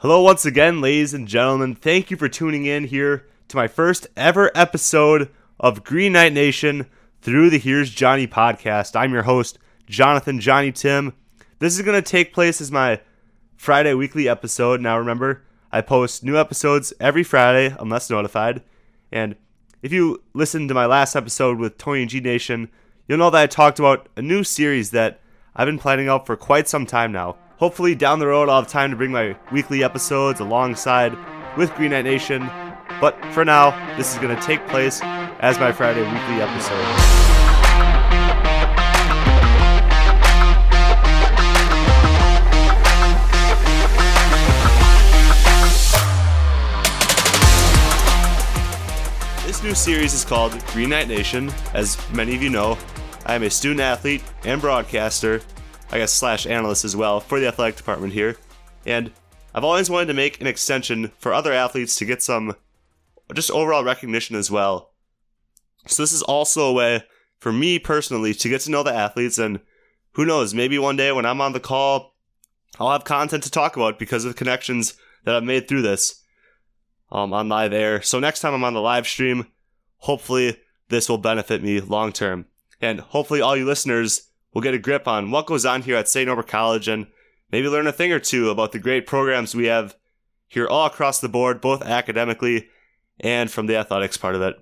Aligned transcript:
Hello, 0.00 0.22
once 0.22 0.46
again, 0.46 0.80
ladies 0.80 1.12
and 1.12 1.28
gentlemen. 1.28 1.74
Thank 1.74 2.10
you 2.10 2.16
for 2.16 2.26
tuning 2.26 2.64
in 2.64 2.84
here 2.84 3.26
to 3.48 3.56
my 3.58 3.68
first 3.68 4.06
ever 4.16 4.50
episode 4.54 5.28
of 5.58 5.84
Green 5.84 6.14
Knight 6.14 6.32
Nation 6.32 6.86
through 7.20 7.50
the 7.50 7.58
Here's 7.58 7.90
Jonny 7.90 8.26
podcast. 8.26 8.98
I'm 8.98 9.12
your 9.12 9.24
host, 9.24 9.58
Jonathan 9.86 10.40
Jonny 10.40 10.72
Tim. 10.72 11.12
This 11.58 11.76
is 11.76 11.84
going 11.84 12.02
to 12.02 12.10
take 12.10 12.32
place 12.32 12.62
as 12.62 12.72
my 12.72 13.02
Friday 13.58 13.92
weekly 13.92 14.26
episode. 14.26 14.80
Now, 14.80 14.98
remember, 14.98 15.42
I 15.70 15.82
post 15.82 16.24
new 16.24 16.38
episodes 16.38 16.94
every 16.98 17.22
Friday 17.22 17.76
unless 17.78 18.08
notified. 18.08 18.62
And 19.12 19.36
if 19.82 19.92
you 19.92 20.22
listened 20.32 20.70
to 20.70 20.74
my 20.74 20.86
last 20.86 21.14
episode 21.14 21.58
with 21.58 21.76
Tony 21.76 22.00
and 22.00 22.10
G 22.10 22.20
Nation, 22.20 22.70
you'll 23.06 23.18
know 23.18 23.28
that 23.28 23.42
I 23.42 23.46
talked 23.46 23.78
about 23.78 24.08
a 24.16 24.22
new 24.22 24.44
series 24.44 24.92
that 24.92 25.20
I've 25.54 25.66
been 25.66 25.78
planning 25.78 26.08
out 26.08 26.24
for 26.24 26.38
quite 26.38 26.68
some 26.68 26.86
time 26.86 27.12
now. 27.12 27.36
Hopefully, 27.60 27.94
down 27.94 28.18
the 28.18 28.26
road, 28.26 28.48
I'll 28.48 28.62
have 28.62 28.70
time 28.70 28.88
to 28.88 28.96
bring 28.96 29.12
my 29.12 29.36
weekly 29.52 29.84
episodes 29.84 30.40
alongside 30.40 31.14
with 31.58 31.70
Green 31.74 31.90
Knight 31.90 32.06
Nation. 32.06 32.46
But 33.02 33.22
for 33.34 33.44
now, 33.44 33.96
this 33.98 34.14
is 34.14 34.18
going 34.18 34.34
to 34.34 34.42
take 34.42 34.66
place 34.68 35.02
as 35.02 35.60
my 35.60 35.70
Friday 35.70 36.00
weekly 36.00 36.40
episode. 36.40 36.78
This 49.46 49.62
new 49.62 49.74
series 49.74 50.14
is 50.14 50.24
called 50.24 50.58
Green 50.68 50.88
Knight 50.88 51.08
Nation. 51.08 51.52
As 51.74 51.98
many 52.10 52.34
of 52.34 52.42
you 52.42 52.48
know, 52.48 52.78
I 53.26 53.34
am 53.34 53.42
a 53.42 53.50
student 53.50 53.80
athlete 53.80 54.22
and 54.44 54.62
broadcaster, 54.62 55.42
I 55.92 55.98
guess 55.98 56.12
slash 56.12 56.46
analyst 56.46 56.84
as 56.84 56.96
well, 56.96 57.20
for 57.20 57.40
the 57.40 57.48
athletic 57.48 57.76
department 57.76 58.12
here. 58.12 58.36
And 58.86 59.12
I've 59.54 59.64
always 59.64 59.90
wanted 59.90 60.06
to 60.06 60.14
make 60.14 60.40
an 60.40 60.46
extension 60.46 61.12
for 61.18 61.32
other 61.32 61.52
athletes 61.52 61.96
to 61.96 62.04
get 62.04 62.22
some 62.22 62.54
just 63.34 63.50
overall 63.50 63.84
recognition 63.84 64.36
as 64.36 64.50
well. 64.50 64.92
So 65.86 66.02
this 66.02 66.12
is 66.12 66.22
also 66.22 66.68
a 66.68 66.72
way 66.72 67.02
for 67.38 67.52
me 67.52 67.78
personally 67.78 68.34
to 68.34 68.48
get 68.48 68.60
to 68.62 68.70
know 68.70 68.82
the 68.82 68.94
athletes 68.94 69.38
and 69.38 69.60
who 70.12 70.24
knows, 70.24 70.54
maybe 70.54 70.78
one 70.78 70.96
day 70.96 71.12
when 71.12 71.24
I'm 71.24 71.40
on 71.40 71.52
the 71.52 71.60
call, 71.60 72.16
I'll 72.78 72.90
have 72.90 73.04
content 73.04 73.44
to 73.44 73.50
talk 73.50 73.76
about 73.76 73.98
because 73.98 74.24
of 74.24 74.32
the 74.32 74.38
connections 74.38 74.94
that 75.24 75.34
I've 75.34 75.44
made 75.44 75.68
through 75.68 75.82
this 75.82 76.22
um, 77.12 77.32
on 77.32 77.48
live 77.48 77.72
air. 77.72 78.02
So 78.02 78.18
next 78.18 78.40
time 78.40 78.54
I'm 78.54 78.64
on 78.64 78.74
the 78.74 78.80
live 78.80 79.06
stream, 79.06 79.46
hopefully 79.98 80.56
this 80.88 81.08
will 81.08 81.18
benefit 81.18 81.62
me 81.62 81.80
long 81.80 82.12
term. 82.12 82.46
And 82.80 83.00
hopefully 83.00 83.40
all 83.40 83.56
you 83.56 83.66
listeners 83.66 84.29
will 84.52 84.62
get 84.62 84.74
a 84.74 84.78
grip 84.78 85.06
on 85.06 85.30
what 85.30 85.46
goes 85.46 85.64
on 85.64 85.82
here 85.82 85.96
at 85.96 86.08
St. 86.08 86.26
Norbert 86.26 86.48
College 86.48 86.88
and 86.88 87.06
maybe 87.52 87.68
learn 87.68 87.86
a 87.86 87.92
thing 87.92 88.12
or 88.12 88.18
two 88.18 88.50
about 88.50 88.72
the 88.72 88.78
great 88.78 89.06
programs 89.06 89.54
we 89.54 89.66
have 89.66 89.96
here 90.48 90.66
all 90.66 90.86
across 90.86 91.20
the 91.20 91.28
board, 91.28 91.60
both 91.60 91.82
academically 91.82 92.68
and 93.20 93.50
from 93.50 93.66
the 93.66 93.76
athletics 93.76 94.16
part 94.16 94.34
of 94.34 94.42
it. 94.42 94.56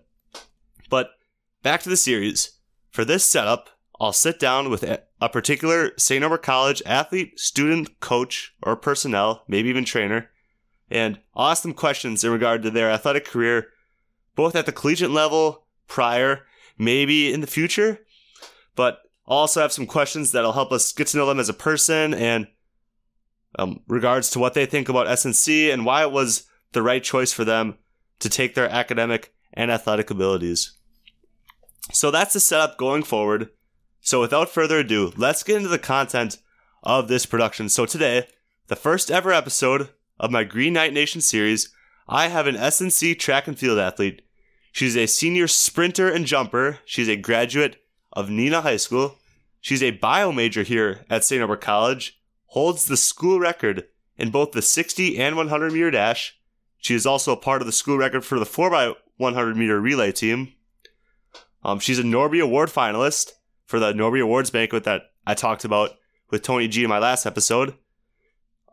But 0.91 1.11
back 1.63 1.83
to 1.83 1.89
the 1.89 1.97
series. 1.97 2.59
For 2.91 3.05
this 3.05 3.25
setup, 3.25 3.71
I'll 4.01 4.13
sit 4.13 4.39
down 4.39 4.71
with 4.71 4.83
a 4.83 5.29
particular 5.29 5.93
St. 5.97 6.21
Norbert 6.21 6.43
College 6.43 6.83
athlete, 6.87 7.39
student, 7.39 8.01
coach, 8.01 8.55
or 8.63 8.77
personnel, 8.77 9.45
maybe 9.49 9.69
even 9.69 9.85
trainer, 9.85 10.31
and 10.91 11.21
I'll 11.35 11.51
ask 11.51 11.63
them 11.63 11.75
questions 11.75 12.25
in 12.25 12.33
regard 12.33 12.63
to 12.63 12.71
their 12.71 12.91
athletic 12.91 13.25
career, 13.25 13.69
both 14.37 14.55
at 14.55 14.67
the 14.67 14.73
collegiate 14.73 15.11
level, 15.11 15.67
prior, 15.87 16.47
maybe 16.79 17.33
in 17.33 17.41
the 17.41 17.47
future, 17.47 18.01
but 18.77 19.03
I'll 19.29 19.39
also 19.39 19.61
have 19.61 19.73
some 19.73 19.87
questions 19.87 20.33
that'll 20.33 20.55
help 20.55 20.73
us 20.73 20.93
get 20.93 21.09
to 21.09 21.19
know 21.19 21.27
them 21.27 21.39
as 21.39 21.51
a 21.51 21.55
person 21.55 22.15
and 22.15 22.49
um, 23.59 23.81
regards 23.87 24.31
to 24.31 24.39
what 24.39 24.55
they 24.55 24.65
think 24.65 24.89
about 24.89 25.07
SNC 25.07 25.73
and 25.73 25.85
why 25.85 26.03
it 26.03 26.11
was 26.11 26.47
the 26.73 26.83
right 26.83 27.05
choice 27.05 27.33
for 27.33 27.45
them 27.45 27.77
to 28.21 28.31
take 28.31 28.55
their 28.55 28.69
academic 28.69 29.35
and 29.53 29.71
athletic 29.71 30.11
abilities. 30.11 30.73
So 31.93 32.11
that's 32.11 32.33
the 32.33 32.41
setup 32.41 32.79
going 32.79 33.03
forward. 33.03 33.51
So 34.01 34.21
without 34.21 34.49
further 34.49 34.79
ado, 34.79 35.13
let's 35.17 35.43
get 35.43 35.57
into 35.57 35.69
the 35.69 35.79
content 35.79 36.39
of 36.83 37.09
this 37.09 37.27
production. 37.27 37.69
So 37.69 37.85
today, 37.85 38.29
the 38.69 38.77
first 38.77 39.11
ever 39.11 39.33
episode 39.33 39.91
of 40.19 40.31
my 40.31 40.45
Green 40.45 40.73
Knight 40.73 40.95
Nation 40.95 41.21
series, 41.21 41.73
I 42.09 42.29
have 42.29 42.47
an 42.47 42.57
SNC 42.57 43.19
track 43.19 43.47
and 43.47 43.59
field 43.59 43.79
athlete. 43.79 44.23
She's 44.73 44.97
a 44.97 45.07
senior 45.07 45.49
sprinter 45.49 46.09
and 46.11 46.25
jumper. 46.25 46.79
She's 46.85 47.09
a 47.09 47.17
graduate 47.17 47.83
of 48.19 48.29
Neenah 48.29 48.63
High 48.63 48.79
School. 48.79 49.17
She's 49.61 49.83
a 49.83 49.93
bio 49.93 50.33
major 50.33 50.65
here 50.65 51.05
at 51.09 51.25
St. 51.25 51.39
Norbert 51.39 51.61
College, 51.61 52.19
holds 52.47 52.87
the 52.87 52.97
school 52.97 53.39
record 53.39 53.85
in 54.17 54.31
both 54.31 54.51
the 54.51 54.61
60 54.61 55.17
and 55.17 55.37
100 55.37 55.73
meter 55.73 55.93
dash. 55.93 56.37
She 56.79 56.97
is 56.97 57.07
also 57.07 57.33
a 57.33 57.37
part 57.37 57.63
of 57.63 57.67
the 57.67 57.73
school 57.73 57.97
record 57.97 58.25
for 58.25 58.41
the 58.41 58.45
4x100 58.45 59.55
meter 59.55 59.81
relay 59.81 60.11
team. 60.11 60.53
Um, 61.63 61.79
she's 61.79 62.01
a 62.01 62.03
Norby 62.03 62.43
Award 62.43 62.71
finalist 62.71 63.31
for 63.67 63.79
the 63.79 63.93
Norby 63.93 64.21
Awards 64.21 64.51
banquet 64.51 64.83
that 64.83 65.03
I 65.25 65.35
talked 65.35 65.65
about 65.65 65.93
with 66.29 66.43
Tony 66.43 66.67
G 66.67 66.83
in 66.83 66.89
my 66.89 66.99
last 66.99 67.25
episode. 67.25 67.75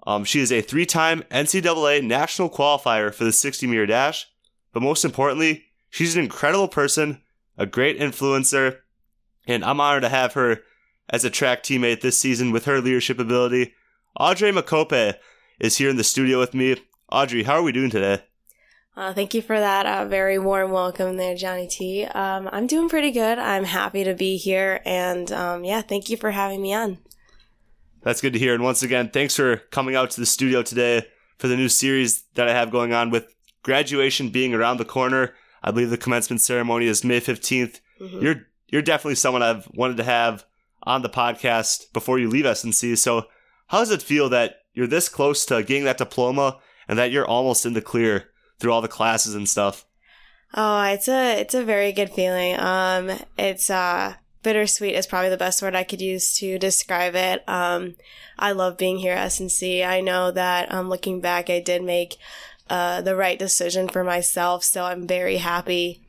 Um, 0.07 0.23
she 0.23 0.39
is 0.39 0.51
a 0.51 0.61
three 0.61 0.87
time 0.87 1.21
NCAA 1.29 2.03
national 2.03 2.49
qualifier 2.49 3.13
for 3.13 3.25
the 3.25 3.31
60 3.31 3.67
meter 3.67 3.85
dash, 3.85 4.25
but 4.73 4.81
most 4.81 5.05
importantly, 5.05 5.65
she's 5.91 6.15
an 6.15 6.23
incredible 6.23 6.67
person, 6.67 7.21
a 7.59 7.67
great 7.67 7.99
influencer, 7.99 8.79
and 9.47 9.63
I'm 9.63 9.79
honored 9.79 10.03
to 10.03 10.09
have 10.09 10.33
her 10.33 10.61
as 11.09 11.23
a 11.23 11.29
track 11.29 11.63
teammate 11.63 12.01
this 12.01 12.19
season 12.19 12.51
with 12.51 12.65
her 12.65 12.81
leadership 12.81 13.19
ability. 13.19 13.73
Audrey 14.19 14.51
Makope 14.51 15.15
is 15.59 15.77
here 15.77 15.89
in 15.89 15.97
the 15.97 16.03
studio 16.03 16.39
with 16.39 16.53
me. 16.53 16.77
Audrey, 17.11 17.43
how 17.43 17.55
are 17.55 17.63
we 17.63 17.71
doing 17.71 17.89
today? 17.89 18.23
Uh, 18.97 19.13
thank 19.13 19.33
you 19.33 19.41
for 19.41 19.59
that 19.59 19.85
uh, 19.85 20.05
very 20.05 20.39
warm 20.39 20.71
welcome 20.71 21.17
there, 21.17 21.35
Jonny 21.35 21.67
T. 21.67 22.05
Um, 22.05 22.49
I'm 22.51 22.65
doing 22.65 22.87
pretty 22.87 23.11
good. 23.11 23.37
I'm 23.37 23.65
happy 23.65 24.05
to 24.05 24.13
be 24.13 24.37
here, 24.37 24.81
and 24.85 25.29
um, 25.33 25.65
yeah, 25.65 25.81
thank 25.81 26.09
you 26.09 26.15
for 26.15 26.31
having 26.31 26.61
me 26.61 26.73
on. 26.73 26.99
That's 28.03 28.21
good 28.21 28.33
to 28.33 28.39
hear. 28.39 28.53
And 28.53 28.63
once 28.63 28.83
again, 28.83 29.09
thanks 29.09 29.35
for 29.35 29.57
coming 29.71 29.95
out 29.95 30.11
to 30.11 30.19
the 30.19 30.25
studio 30.25 30.63
today 30.63 31.07
for 31.37 31.47
the 31.47 31.57
new 31.57 31.67
series 31.67 32.23
that 32.35 32.47
I 32.47 32.53
have 32.53 32.71
going 32.71 32.93
on 32.93 33.09
with 33.09 33.27
graduation 33.63 34.29
being 34.29 34.53
around 34.53 34.77
the 34.77 34.85
corner. 34.85 35.33
I 35.61 35.71
believe 35.71 35.89
the 35.89 35.97
commencement 35.97 36.41
ceremony 36.41 36.85
is 36.85 37.03
May 37.03 37.19
15th. 37.19 37.81
Mm-hmm. 37.99 38.21
You're 38.21 38.47
you're 38.75 38.81
definitely 38.81 39.15
someone 39.15 39.41
I've 39.41 39.69
wanted 39.73 39.95
to 39.95 40.03
have 40.03 40.45
on 40.83 41.01
the 41.01 41.07
podcast 41.07 41.93
before 41.93 42.19
you 42.19 42.27
leave 42.27 42.43
SNC. 42.43 42.97
So, 42.97 43.27
how 43.67 43.79
does 43.79 43.89
it 43.89 44.01
feel 44.01 44.27
that 44.29 44.57
you're 44.73 44.85
this 44.85 45.07
close 45.07 45.45
to 45.45 45.63
getting 45.63 45.85
that 45.85 45.97
diploma 45.97 46.59
and 46.85 46.99
that 46.99 47.09
you're 47.09 47.25
almost 47.25 47.65
in 47.65 47.71
the 47.71 47.81
clear 47.81 48.31
through 48.59 48.73
all 48.73 48.81
the 48.81 48.89
classes 48.89 49.33
and 49.33 49.47
stuff? 49.47 49.85
Oh, 50.53 50.83
it's 50.83 51.07
a 51.07 51.39
it's 51.39 51.53
a 51.53 51.63
very 51.63 51.93
good 51.93 52.09
feeling. 52.09 52.59
Um, 52.59 53.11
it's 53.37 53.69
uh 53.69 54.15
bittersweet 54.43 54.93
is 54.93 55.07
probably 55.07 55.29
the 55.29 55.37
best 55.37 55.61
word 55.61 55.73
I 55.73 55.85
could 55.85 56.01
use 56.01 56.37
to 56.39 56.59
describe 56.59 57.15
it. 57.15 57.47
Um, 57.47 57.95
I 58.37 58.51
love 58.51 58.77
being 58.77 58.97
here 58.97 59.13
at 59.13 59.31
SNC. 59.31 59.87
I 59.87 60.01
know 60.01 60.31
that 60.31 60.69
um, 60.73 60.89
looking 60.89 61.21
back, 61.21 61.49
I 61.49 61.61
did 61.61 61.81
make 61.81 62.17
uh, 62.69 62.99
the 62.99 63.15
right 63.15 63.39
decision 63.39 63.87
for 63.87 64.03
myself. 64.03 64.65
So 64.65 64.83
I'm 64.83 65.07
very 65.07 65.37
happy 65.37 66.04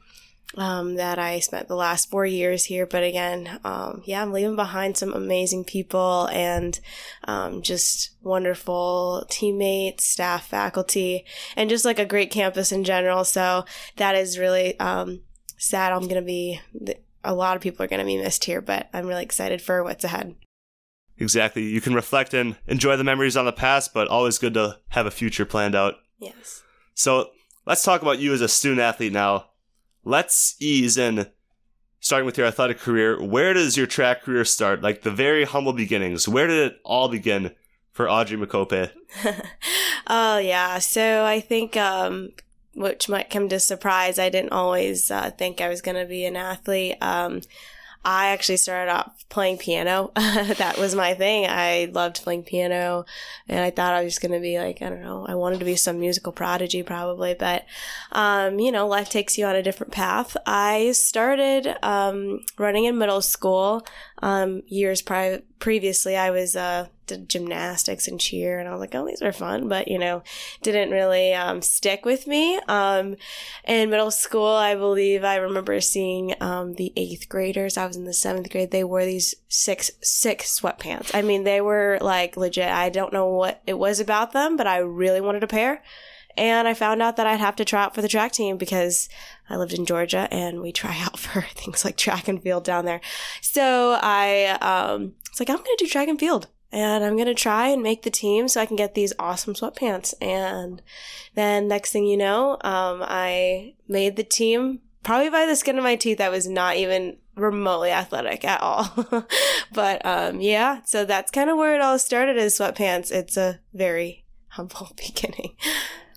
um, 0.57 0.95
that 0.95 1.19
I 1.19 1.41
spent 1.41 1.69
the 1.69 1.77
last 1.77 2.11
four 2.11 2.25
years 2.25 2.65
here. 2.65 2.87
But 2.87 3.03
again, 3.03 3.61
um, 3.65 4.03
yeah, 4.05 4.23
I'm 4.23 4.33
leaving 4.33 4.57
behind 4.57 4.97
some 4.97 5.13
amazing 5.13 5.65
people 5.65 6.29
and 6.33 6.79
um, 7.25 7.63
just 7.63 8.11
wonderful 8.23 9.27
teammates, 9.29 10.05
staff, 10.05 10.47
faculty, 10.47 11.25
and 11.57 11.69
just 11.69 11.85
like 11.85 11.99
a 11.99 12.07
great 12.07 12.31
campus 12.31 12.73
in 12.73 12.85
general. 12.85 13.25
So 13.25 13.65
that 13.97 14.15
is 14.15 14.39
really 14.39 14.79
um, 14.81 15.21
sad. 15.59 15.93
I'm 15.93 16.03
going 16.03 16.15
to 16.15 16.23
be 16.23 16.61
a 17.25 17.35
lot 17.35 17.57
of 17.57 17.63
people 17.63 17.85
are 17.85 17.89
going 17.89 18.01
to 18.01 18.07
be 18.07 18.17
missed 18.17 18.45
here, 18.45 18.61
but 18.61 18.89
I'm 18.93 19.07
really 19.07 19.25
excited 19.25 19.61
for 19.61 19.83
what's 19.83 20.05
ahead. 20.05 20.37
Exactly. 21.19 21.65
You 21.65 21.81
can 21.81 21.95
reflect 21.95 22.35
and 22.35 22.57
enjoy 22.67 22.97
the 22.97 23.05
memories 23.05 23.37
on 23.37 23.47
the 23.47 23.53
past, 23.53 23.93
but 23.95 24.09
always 24.09 24.39
good 24.39 24.55
to 24.55 24.79
have 24.89 25.07
a 25.07 25.11
future 25.11 25.47
planned 25.47 25.75
out. 25.75 25.95
Yes. 26.19 26.63
So 26.95 27.31
let's 27.67 27.83
talk 27.83 28.03
about 28.03 28.19
you 28.19 28.33
as 28.33 28.43
a 28.43 28.49
student 28.49 28.81
athlete 28.81 29.13
now. 29.13 29.47
Let's 30.07 30.55
ease 30.61 30.97
in, 30.97 31.27
starting 31.99 32.27
with 32.27 32.39
your 32.39 32.47
athletic 32.47 32.79
career. 32.79 33.21
Where 33.21 33.53
does 33.53 33.77
your 33.77 33.89
track 33.89 34.23
career 34.23 34.45
start? 34.45 34.81
Like 34.81 35.03
the 35.03 35.11
very 35.11 35.45
humble 35.45 35.73
beginnings. 35.73 36.29
Where 36.29 36.47
did 36.47 36.73
it 36.73 36.81
all 36.85 37.09
begin 37.09 37.57
for 37.91 38.09
Audrey 38.09 38.39
Makope? 38.39 38.93
oh, 40.07 40.39
yeah. 40.39 40.79
So 40.79 41.25
I 41.25 41.41
think 41.41 41.77
um, 41.77 42.31
which 42.77 43.09
might 43.09 43.31
come 43.31 43.49
to 43.49 43.59
surprise. 43.59 44.21
I 44.21 44.29
didn't 44.29 44.53
always 44.53 45.11
uh, 45.11 45.31
think 45.31 45.61
I 45.61 45.69
was 45.69 45.83
going 45.83 45.97
to 45.97 46.07
be 46.07 46.25
an 46.25 46.37
athlete. 46.37 46.99
Um, 47.01 47.41
I 48.07 48.29
actually 48.29 48.59
started 48.59 48.93
off 48.93 49.25
playing 49.29 49.59
piano. 49.59 50.13
that 50.17 50.79
was 50.79 50.95
my 50.95 51.15
thing. 51.15 51.45
I 51.49 51.91
loved 51.93 52.23
playing 52.23 52.45
piano 52.45 53.05
and 53.49 53.59
I 53.59 53.71
thought 53.71 53.95
I 53.95 54.05
was 54.05 54.21
going 54.21 54.31
to 54.31 54.39
be 54.39 54.61
like, 54.61 54.81
I 54.81 54.91
don't 54.91 55.03
know, 55.03 55.27
I 55.29 55.35
wanted 55.35 55.59
to 55.59 55.65
be 55.65 55.75
some 55.75 55.99
musical 55.99 56.31
prodigy 56.31 56.85
probably, 56.85 57.35
but, 57.35 57.67
um, 58.13 58.61
you 58.61 58.71
know, 58.71 58.87
life 58.87 59.11
takes 59.11 59.37
you 59.37 59.45
on 59.45 59.57
a 59.57 59.63
different 59.63 59.93
path. 59.93 60.37
I 60.47 60.93
started, 60.93 61.77
um, 61.83 62.45
running 62.59 62.85
in 62.85 62.97
middle 62.97 63.23
school. 63.23 63.85
Um, 64.23 64.63
years 64.67 65.03
pri- 65.03 65.43
previously, 65.59 66.17
I 66.17 66.31
was, 66.31 66.57
uh, 66.57 66.89
did 67.07 67.29
gymnastics 67.29 68.09
and 68.09 68.21
cheer, 68.21 68.59
and 68.59 68.69
I 68.69 68.73
was 68.73 68.81
like, 68.81 68.95
oh, 68.95 69.07
these 69.07 69.23
are 69.23 69.33
fun, 69.33 69.69
but 69.69 69.89
you 69.89 69.99
know, 69.99 70.23
didn't 70.63 70.91
really 70.91 71.35
um, 71.35 71.63
stick 71.63 72.05
with 72.05 72.27
me. 72.27 72.59
Um, 72.69 73.17
in 73.65 73.91
middle 73.91 74.11
school, 74.11 74.49
I 74.49 74.75
believe 74.75 75.23
I 75.23 75.37
remember 75.37 75.81
seeing 75.81 76.35
um, 76.41 76.75
the 76.75 76.93
eighth 76.97 77.29
graders. 77.29 77.77
I 77.77 77.87
was 77.87 77.97
in 77.97 78.05
the 78.05 78.13
seventh 78.13 78.51
grade. 78.51 78.71
They 78.71 78.85
wore 78.85 79.05
these 79.05 79.35
six 79.49 79.91
six 80.03 80.61
sweatpants. 80.61 81.15
I 81.15 81.23
mean, 81.23 81.45
they 81.45 81.61
were 81.61 81.99
like 82.01 82.37
legit. 82.37 82.69
I 82.69 82.89
don't 82.89 83.13
know 83.13 83.29
what 83.29 83.63
it 83.67 83.79
was 83.79 84.01
about 84.01 84.33
them, 84.33 84.57
but 84.57 84.67
I 84.67 84.79
really 84.79 85.21
wanted 85.21 85.45
a 85.45 85.49
pair. 85.49 85.83
And 86.39 86.69
I 86.69 86.75
found 86.75 87.01
out 87.01 87.17
that 87.17 87.27
I'd 87.27 87.41
have 87.41 87.57
to 87.57 87.65
try 87.65 87.83
out 87.83 87.95
for 87.95 88.03
the 88.03 88.09
track 88.09 88.33
team 88.33 88.59
because 88.59 89.09
I 89.49 89.57
lived 89.57 89.73
in 89.73 89.87
Georgia 89.87 90.29
and 90.31 90.61
we 90.61 90.73
try 90.73 90.99
out 91.05 91.19
for 91.19 91.43
things 91.55 91.85
like 91.85 91.97
track 91.97 92.29
and 92.29 92.43
field 92.43 92.65
down 92.65 92.85
there. 92.85 93.01
So 93.41 93.99
I 94.03 94.59
um, 94.61 95.15
was 95.31 95.41
like, 95.41 95.51
I'm 95.51 95.57
going 95.57 95.77
to 95.77 95.85
do 95.85 95.91
track 95.91 96.09
and 96.09 96.19
field 96.19 96.49
and 96.73 97.05
I'm 97.05 97.17
going 97.17 97.27
to 97.27 97.35
try 97.35 97.69
and 97.69 97.83
make 97.83 98.03
the 98.03 98.11
team 98.11 98.49
so 98.49 98.61
I 98.61 98.67
can 98.67 98.77
get 98.77 98.95
these 98.95 99.13
awesome 99.19 99.55
sweatpants. 99.55 100.15
And 100.21 100.83
then 101.35 101.69
next 101.69 101.93
thing 101.93 102.07
you 102.07 102.17
know, 102.17 102.53
um, 102.63 103.03
I 103.03 103.75
made 103.89 104.17
the 104.17 104.25
team 104.25 104.81
probably 105.03 105.31
by 105.31 105.47
the 105.47 105.57
skin 105.57 105.79
of 105.79 105.85
my 105.85 105.97
teeth. 105.97 106.21
I 106.21 106.29
was 106.29 106.49
not 106.49 106.77
even 106.77 107.17
remotely 107.35 107.91
athletic 107.91 108.45
at 108.45 108.61
all. 108.61 109.07
but 109.73 110.05
um, 110.05 110.41
yeah, 110.41 110.81
so 110.85 111.05
that's 111.05 111.31
kind 111.31 111.49
of 111.49 111.57
where 111.57 111.75
it 111.75 111.81
all 111.81 111.99
started 111.99 112.37
as 112.37 112.59
sweatpants. 112.59 113.11
It's 113.11 113.37
a 113.37 113.61
very 113.73 114.26
humble 114.57 114.91
beginning. 114.97 115.55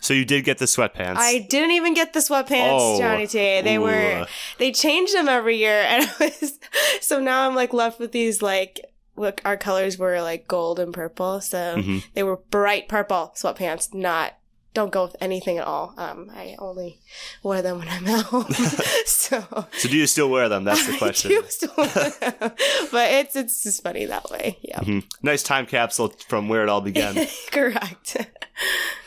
So 0.01 0.13
you 0.13 0.23
did 0.25 0.45
get 0.45 0.57
the 0.59 0.65
sweatpants. 0.65 1.17
I 1.17 1.39
didn't 1.49 1.71
even 1.71 1.93
get 1.93 2.13
the 2.13 2.19
sweatpants, 2.19 2.77
Oh. 2.79 2.99
Johnny 2.99 3.27
T. 3.27 3.61
They 3.61 3.75
Ooh. 3.75 3.81
were 3.81 4.27
they 4.57 4.71
changed 4.71 5.13
them 5.13 5.27
every 5.29 5.57
year, 5.57 5.81
and 5.87 6.03
I 6.19 6.33
was 6.41 6.57
so 7.01 7.19
now 7.19 7.47
I'm 7.47 7.55
like 7.55 7.73
left 7.73 7.99
with 7.99 8.11
these 8.13 8.41
like 8.41 8.79
look 9.17 9.41
our 9.43 9.57
colors 9.57 9.97
were 9.97 10.21
like 10.21 10.47
gold 10.47 10.79
and 10.79 10.93
purple, 10.93 11.41
so 11.41 11.75
Mhm. 11.77 12.03
they 12.13 12.23
were 12.23 12.37
bright 12.37 12.87
purple 12.87 13.33
sweatpants. 13.35 13.93
Not 13.93 14.33
don't 14.73 14.91
go 14.91 15.05
with 15.05 15.15
anything 15.19 15.57
at 15.57 15.65
all. 15.65 15.93
Um, 15.97 16.29
I 16.33 16.55
only 16.59 16.99
wear 17.43 17.61
them 17.61 17.79
when 17.79 17.87
I'm 17.89 18.07
at 18.07 18.25
home, 18.25 18.45
so. 19.05 19.43
So 19.73 19.89
do 19.89 19.97
you 19.97 20.05
still 20.07 20.29
wear 20.29 20.47
them? 20.49 20.63
That's 20.63 20.85
the 20.85 20.97
question. 20.97 21.31
I 21.31 21.35
do 21.35 21.45
still 21.49 21.73
wear 21.77 21.87
them. 21.87 22.51
but 22.91 23.11
it's 23.11 23.35
it's 23.35 23.63
just 23.63 23.83
funny 23.83 24.05
that 24.05 24.29
way. 24.29 24.57
Yeah, 24.61 24.79
Mhm. 24.79 25.03
Nice 25.23 25.43
time 25.43 25.65
capsule 25.65 26.09
from 26.27 26.49
where 26.49 26.63
it 26.63 26.69
all 26.69 26.81
began. 26.81 27.27
correct. 27.51 28.17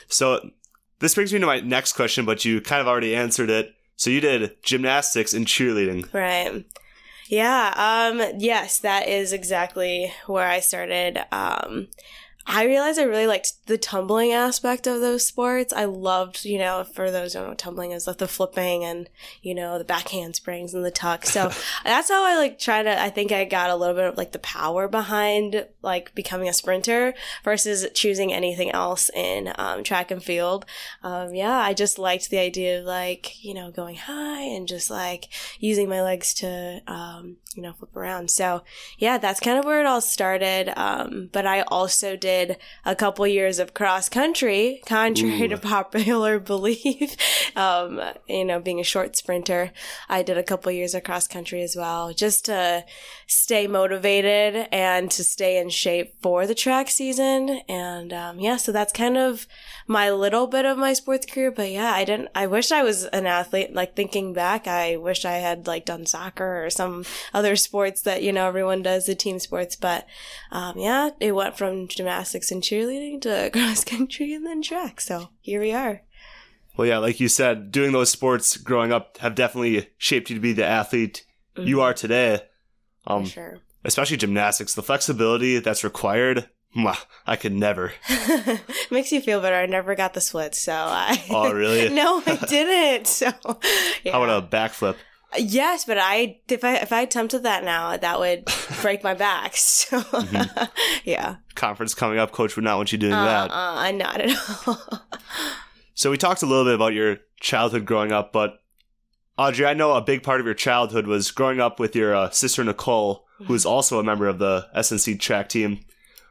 so 0.08 0.50
this 0.98 1.14
brings 1.14 1.32
me 1.32 1.38
to 1.40 1.46
my 1.46 1.60
next 1.60 1.92
question, 1.94 2.24
but 2.24 2.44
you 2.44 2.60
kind 2.60 2.80
of 2.80 2.88
already 2.88 3.14
answered 3.14 3.50
it. 3.50 3.72
So 3.96 4.10
you 4.10 4.20
did 4.20 4.56
gymnastics 4.62 5.32
and 5.34 5.46
cheerleading. 5.46 6.12
Right. 6.12 6.64
Yeah. 7.28 7.72
Um, 7.76 8.20
yes, 8.38 8.80
that 8.80 9.08
is 9.08 9.32
exactly 9.32 10.12
where 10.26 10.48
I 10.48 10.60
started. 10.60 11.18
Um, 11.32 11.88
I 12.46 12.64
realized 12.64 12.98
I 12.98 13.04
really 13.04 13.26
liked 13.26 13.66
the 13.66 13.78
tumbling 13.78 14.32
aspect 14.32 14.86
of 14.86 15.00
those 15.00 15.24
sports. 15.24 15.72
I 15.72 15.84
loved, 15.84 16.44
you 16.44 16.58
know, 16.58 16.84
for 16.84 17.10
those 17.10 17.32
who 17.32 17.40
don't 17.40 17.48
know, 17.50 17.54
tumbling 17.54 17.92
is 17.92 18.06
like 18.06 18.18
the 18.18 18.28
flipping 18.28 18.84
and, 18.84 19.08
you 19.42 19.54
know, 19.54 19.78
the 19.78 19.84
back 19.84 20.08
handsprings 20.08 20.74
and 20.74 20.84
the 20.84 20.90
tuck. 20.90 21.24
So 21.24 21.50
that's 21.84 22.10
how 22.10 22.24
I 22.24 22.36
like 22.36 22.58
try 22.58 22.82
to, 22.82 23.00
I 23.00 23.10
think 23.10 23.32
I 23.32 23.44
got 23.44 23.70
a 23.70 23.76
little 23.76 23.94
bit 23.94 24.04
of 24.04 24.16
like 24.16 24.32
the 24.32 24.38
power 24.40 24.88
behind 24.88 25.66
like 25.82 26.14
becoming 26.14 26.48
a 26.48 26.52
sprinter 26.52 27.14
versus 27.44 27.86
choosing 27.94 28.32
anything 28.32 28.70
else 28.70 29.10
in 29.14 29.52
um, 29.58 29.82
track 29.82 30.10
and 30.10 30.22
field. 30.22 30.64
Um, 31.02 31.34
yeah, 31.34 31.58
I 31.58 31.74
just 31.74 31.98
liked 31.98 32.30
the 32.30 32.38
idea 32.38 32.80
of 32.80 32.84
like, 32.84 33.44
you 33.44 33.54
know, 33.54 33.70
going 33.70 33.96
high 33.96 34.42
and 34.42 34.68
just 34.68 34.90
like 34.90 35.28
using 35.58 35.88
my 35.88 36.02
legs 36.02 36.32
to, 36.34 36.80
um, 36.86 37.36
you 37.54 37.62
know, 37.62 37.72
flip 37.72 37.94
around. 37.96 38.30
So 38.30 38.62
yeah, 38.98 39.18
that's 39.18 39.40
kind 39.40 39.58
of 39.58 39.64
where 39.64 39.80
it 39.80 39.86
all 39.86 40.00
started. 40.00 40.72
Um, 40.78 41.28
but 41.32 41.46
I 41.46 41.62
also 41.62 42.16
did 42.16 42.56
a 42.84 42.94
couple 42.94 43.26
years 43.26 43.58
of 43.58 43.74
cross 43.74 44.08
country, 44.08 44.82
contrary 44.86 45.42
Ooh. 45.42 45.48
to 45.48 45.58
popular 45.58 46.38
belief. 46.38 47.16
um, 47.56 48.00
you 48.28 48.44
know, 48.44 48.60
being 48.60 48.80
a 48.80 48.84
short 48.84 49.16
sprinter, 49.16 49.72
I 50.08 50.22
did 50.22 50.38
a 50.38 50.42
couple 50.42 50.70
years 50.72 50.94
of 50.94 51.04
cross 51.04 51.26
country 51.26 51.62
as 51.62 51.76
well, 51.76 52.12
just 52.12 52.44
to 52.46 52.84
stay 53.26 53.66
motivated 53.66 54.68
and 54.70 55.10
to 55.10 55.24
stay 55.24 55.58
in 55.58 55.70
shape 55.72 56.14
for 56.22 56.46
the 56.46 56.54
track 56.54 56.90
season. 56.90 57.60
And 57.68 58.12
um, 58.12 58.40
yeah, 58.40 58.56
so 58.56 58.72
that's 58.72 58.92
kind 58.92 59.16
of 59.16 59.46
my 59.86 60.10
little 60.10 60.46
bit 60.46 60.64
of 60.64 60.78
my 60.78 60.92
sports 60.92 61.26
career. 61.26 61.50
But 61.50 61.70
yeah, 61.70 61.92
I 61.92 62.04
didn't. 62.04 62.28
I 62.34 62.46
wish 62.46 62.70
I 62.70 62.82
was 62.82 63.04
an 63.04 63.26
athlete. 63.26 63.74
Like 63.74 63.96
thinking 63.96 64.32
back, 64.32 64.66
I 64.66 64.96
wish 64.96 65.24
I 65.24 65.34
had 65.34 65.66
like 65.66 65.84
done 65.84 66.06
soccer 66.06 66.64
or 66.64 66.70
some 66.70 67.04
other 67.34 67.56
sports 67.56 68.02
that 68.02 68.22
you 68.22 68.32
know 68.32 68.46
everyone 68.46 68.82
does 68.82 69.06
the 69.06 69.14
team 69.14 69.38
sports. 69.38 69.76
But 69.76 70.06
um, 70.50 70.78
yeah, 70.78 71.10
it 71.20 71.32
went 71.32 71.56
from 71.56 71.88
gymnastics 71.88 72.50
and 72.50 72.62
cheerleading 72.62 73.20
to 73.22 73.50
cross 73.52 73.84
country 73.84 74.32
and 74.34 74.46
then 74.46 74.62
track. 74.62 75.00
So 75.00 75.30
here 75.40 75.60
we 75.60 75.72
are. 75.72 76.02
Well, 76.76 76.86
yeah, 76.86 76.98
like 76.98 77.20
you 77.20 77.28
said, 77.28 77.70
doing 77.70 77.92
those 77.92 78.10
sports 78.10 78.56
growing 78.56 78.92
up 78.92 79.18
have 79.18 79.34
definitely 79.34 79.90
shaped 79.98 80.30
you 80.30 80.36
to 80.36 80.40
be 80.40 80.54
the 80.54 80.64
athlete 80.64 81.24
you 81.56 81.80
are 81.80 81.92
today. 81.92 82.40
Um, 83.06 83.26
sure. 83.26 83.58
Especially 83.84 84.16
gymnastics, 84.16 84.74
the 84.74 84.82
flexibility 84.82 85.58
that's 85.58 85.84
required. 85.84 86.48
mwah, 86.76 86.98
I 87.26 87.36
could 87.36 87.52
never. 87.52 87.92
Makes 88.90 89.12
you 89.12 89.20
feel 89.20 89.40
better. 89.40 89.56
I 89.56 89.66
never 89.66 89.94
got 89.94 90.14
the 90.14 90.20
splits, 90.20 90.60
so 90.62 90.72
I. 90.72 91.22
Oh, 91.30 91.52
really? 91.52 91.88
no, 91.94 92.22
I 92.26 92.36
didn't. 92.48 93.06
So, 93.06 93.30
yeah. 94.04 94.12
How 94.12 94.22
about 94.22 94.44
a 94.44 94.46
backflip? 94.46 94.96
Yes, 95.38 95.86
but 95.86 95.96
I 95.98 96.40
if 96.48 96.62
I 96.62 96.74
if 96.76 96.92
I 96.92 97.00
attempted 97.00 97.42
that 97.44 97.64
now, 97.64 97.96
that 97.96 98.18
would 98.20 98.44
break 98.82 99.02
my 99.02 99.14
back. 99.14 99.56
So, 99.56 100.00
Mm-hmm. 100.00 100.64
yeah, 101.04 101.36
Conference 101.54 101.94
coming 101.94 102.18
up, 102.18 102.32
coach 102.32 102.54
would 102.56 102.64
not 102.66 102.76
want 102.76 102.92
you 102.92 102.98
doing 102.98 103.14
uh, 103.14 103.24
that. 103.24 103.50
uh, 103.50 103.90
not 103.92 104.20
at 104.20 104.36
all. 104.66 104.78
So 105.94 106.10
we 106.10 106.18
talked 106.18 106.42
a 106.42 106.46
little 106.46 106.64
bit 106.64 106.74
about 106.74 106.92
your 106.94 107.18
childhood 107.40 107.84
growing 107.86 108.12
up, 108.12 108.32
but 108.32 108.58
Audrey, 109.38 109.64
I 109.66 109.72
know 109.74 109.92
a 109.94 110.02
big 110.02 110.22
part 110.22 110.40
of 110.40 110.46
your 110.46 110.54
childhood 110.54 111.06
was 111.06 111.30
growing 111.30 111.60
up 111.60 111.80
with 111.80 111.96
your 111.96 112.14
uh, 112.14 112.28
sister 112.30 112.62
Nicole, 112.64 113.24
who 113.46 113.54
is 113.54 113.66
also 113.66 113.98
a 113.98 114.04
member 114.04 114.26
of 114.26 114.38
the 114.38 114.68
SNC 114.76 115.20
track 115.20 115.48
team. 115.48 115.80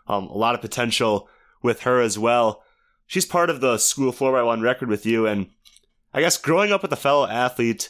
Um, 0.08 0.26
a 0.28 0.38
lot 0.38 0.56
of 0.56 0.62
potential 0.62 1.30
with 1.62 1.82
her 1.82 2.02
as 2.02 2.18
well. 2.18 2.64
She's 3.08 3.26
part 3.26 3.50
of 3.50 3.62
the 3.62 3.78
school 3.78 4.12
4x1 4.12 4.62
record 4.62 4.90
with 4.90 5.06
you, 5.06 5.28
and 5.28 5.50
I 6.14 6.22
guess 6.22 6.38
growing 6.38 6.72
up 6.72 6.82
with 6.82 6.94
a 6.94 6.98
fellow 6.98 7.28
athlete, 7.28 7.90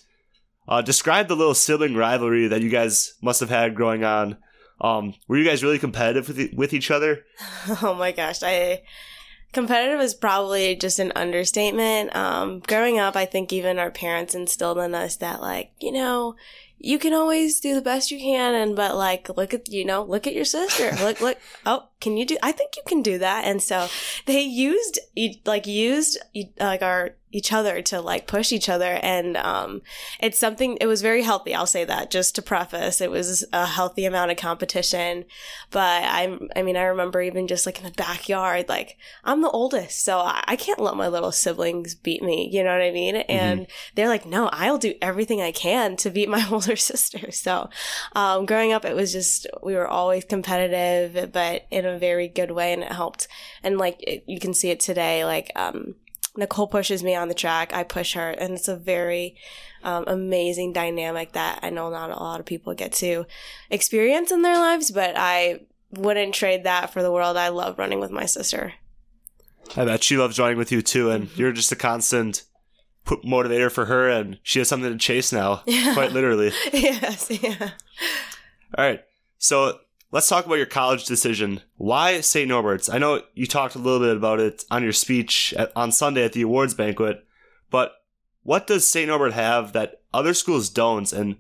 uh, 0.68 0.82
describe 0.82 1.28
the 1.28 1.36
little 1.36 1.54
sibling 1.54 1.96
rivalry 1.96 2.48
that 2.48 2.62
you 2.62 2.70
guys 2.70 3.14
must 3.22 3.40
have 3.40 3.50
had 3.50 3.76
growing 3.76 4.04
on. 4.04 4.38
Um, 4.80 5.14
were 5.28 5.38
you 5.38 5.46
guys 5.46 5.64
really 5.64 5.80
competitive 5.80 6.28
with, 6.28 6.40
e- 6.40 6.54
with 6.56 6.74
each 6.74 6.90
other? 6.90 7.24
oh 7.84 7.94
my 7.94 8.12
gosh, 8.12 8.42
I 8.44 8.82
competitive 9.54 10.00
is 10.00 10.14
probably 10.14 10.76
just 10.76 11.00
an 11.00 11.12
understatement. 11.16 12.16
Um, 12.16 12.60
growing 12.60 12.98
up, 12.98 13.16
I 13.16 13.25
think 13.25 13.54
even 13.54 13.78
our 13.78 13.92
parents 13.92 14.34
instilled 14.34 14.80
in 14.80 14.96
us 14.96 15.18
that 15.18 15.42
like 15.42 15.72
you 15.80 15.92
know. 15.92 16.36
You 16.84 16.98
can 16.98 17.14
always 17.14 17.60
do 17.60 17.76
the 17.76 17.82
best 17.82 18.10
you 18.10 18.20
can, 18.20 18.56
and 18.56 18.76
but 18.76 18.96
like, 18.96 19.30
look 19.38 19.54
at 19.54 19.70
you 19.70 19.86
know, 19.86 20.04
look 20.04 20.26
at 20.26 20.34
your 20.34 20.46
sister. 20.46 20.92
Look, 21.04 21.22
look. 21.22 21.38
Oh, 21.66 21.90
can 22.00 22.18
you 22.18 22.26
do? 22.26 22.38
I 22.42 22.52
think 22.52 22.76
you 22.76 22.82
can 22.88 23.04
do 23.04 23.20
that. 23.20 23.46
And 23.46 23.62
so 23.62 23.88
they 24.26 24.42
used 24.42 25.00
like 25.46 25.68
used 25.68 26.18
like 26.60 26.82
our 26.82 27.16
each 27.32 27.54
other 27.54 27.82
to 27.82 28.02
like 28.02 28.28
push 28.28 28.52
each 28.52 28.70
other 28.70 29.00
and 29.02 29.38
um 29.38 29.82
it's 30.20 30.38
something 30.38 30.78
it 30.82 30.88
was 30.88 31.02
very 31.02 31.22
healthy 31.22 31.54
i'll 31.54 31.66
say 31.66 31.86
that 31.86 32.12
just 32.12 32.36
to 32.36 32.42
preface 32.42 33.02
it 33.02 33.12
was 33.12 33.46
a 33.54 33.66
healthy 33.66 34.06
amount 34.06 34.32
of 34.32 34.38
competition 34.38 35.24
but 35.70 36.04
i 36.04 36.38
i 36.56 36.62
mean 36.62 36.76
i 36.76 36.84
remember 36.84 37.22
even 37.22 37.48
just 37.48 37.66
like 37.66 37.78
in 37.78 37.86
the 37.86 37.92
backyard 37.92 38.68
like 38.68 38.98
i'm 39.24 39.42
the 39.42 39.50
oldest 39.50 40.04
so 40.04 40.20
i, 40.20 40.44
I 40.48 40.56
can't 40.56 40.80
let 40.80 40.96
my 40.96 41.08
little 41.08 41.32
siblings 41.32 41.96
beat 41.96 42.22
me 42.22 42.50
you 42.52 42.64
know 42.64 42.72
what 42.72 42.82
i 42.82 42.92
mean? 42.92 43.16
And 43.16 43.68
they're 43.96 44.08
like 44.08 44.26
no 44.26 44.48
i'll 44.52 44.78
do 44.78 44.96
everything 45.02 45.42
i 45.42 45.52
can 45.52 45.96
to 45.98 46.10
beat 46.10 46.30
my 46.30 46.46
older 46.52 46.76
sister. 46.76 47.32
So 47.32 47.70
um 48.14 48.46
growing 48.46 48.74
up 48.74 48.86
it 48.86 48.96
was 48.96 49.12
just 49.12 49.48
we 49.64 49.76
were 49.76 49.88
always 49.88 50.26
competitive 50.26 51.32
but 51.32 51.66
in 51.72 51.86
a 51.86 51.98
very 51.98 52.28
good 52.28 52.52
way 52.52 52.74
and 52.74 52.84
it 52.84 52.92
helped 52.92 53.28
and 53.64 53.78
like 53.78 53.98
it, 54.02 54.24
you 54.28 54.40
can 54.40 54.54
see 54.54 54.70
it 54.70 54.80
today 54.80 55.24
like 55.26 55.52
um 55.56 55.96
Nicole 56.36 56.68
pushes 56.68 57.04
me 57.04 57.14
on 57.16 57.28
the 57.28 57.34
track. 57.34 57.74
I 57.74 57.84
push 57.84 58.14
her, 58.14 58.30
and 58.30 58.54
it's 58.54 58.68
a 58.68 58.76
very 58.76 59.36
um, 59.84 60.06
amazing 60.08 60.74
dynamic 60.74 61.34
that 61.34 61.60
I 61.62 61.70
know 61.70 61.90
not 61.90 62.10
a 62.12 62.16
lot 62.24 62.40
of 62.40 62.46
people 62.46 62.74
get 62.74 62.94
to 62.94 63.26
experience 63.70 64.32
in 64.32 64.42
their 64.42 64.56
lives. 64.58 64.92
But 64.92 65.16
I 65.18 65.62
wouldn't 65.92 66.34
trade 66.34 66.64
that 66.64 66.94
for 66.94 67.02
the 67.04 67.12
world. 67.12 67.36
I 67.38 67.50
love 67.50 67.78
running 67.78 68.00
with 68.00 68.12
my 68.12 68.26
sister. 68.26 68.74
I 69.76 69.86
bet 69.86 70.04
she 70.04 70.18
loves 70.18 70.40
running 70.40 70.58
with 70.58 70.72
you 70.72 70.82
too, 70.82 71.12
and 71.12 71.30
you're 71.38 71.52
just 71.52 71.72
a 71.72 71.76
constant 71.76 72.44
motivator 73.06 73.72
for 73.72 73.86
her, 73.86 74.10
and 74.10 74.40
she 74.44 74.60
has 74.60 74.68
something 74.70 74.92
to 74.92 74.98
chase 74.98 75.32
now, 75.34 75.64
Yeah. 75.68 75.94
quite 75.94 76.12
literally. 76.12 76.52
yes, 76.74 77.30
yeah. 77.30 77.72
All 78.78 78.86
right, 78.86 79.02
so 79.38 79.80
let's 80.12 80.27
talk 80.27 80.46
about 80.46 80.56
your 80.56 80.65
college 80.65 81.06
decision. 81.06 81.62
Why 81.77 82.22
St. 82.22 82.48
Norbert's? 82.48 82.89
I 82.89 82.98
know 82.98 83.24
you 83.34 83.48
talked 83.48 83.75
a 83.75 83.80
little 83.80 84.00
bit 84.00 84.15
about 84.15 84.39
it 84.39 84.63
on 84.70 84.84
your 84.84 84.94
speech 84.94 85.53
at, 85.58 85.72
on 85.75 85.91
Sunday 85.91 86.24
at 86.24 86.34
the 86.34 86.44
awards 86.44 86.74
banquet, 86.74 87.25
but 87.70 87.94
what 88.44 88.68
does 88.68 88.88
St. 88.88 89.08
Norbert 89.08 89.34
have 89.34 89.74
that 89.74 90.01
other 90.13 90.34
schools 90.34 90.70
don't, 90.70 91.12
and 91.13 91.38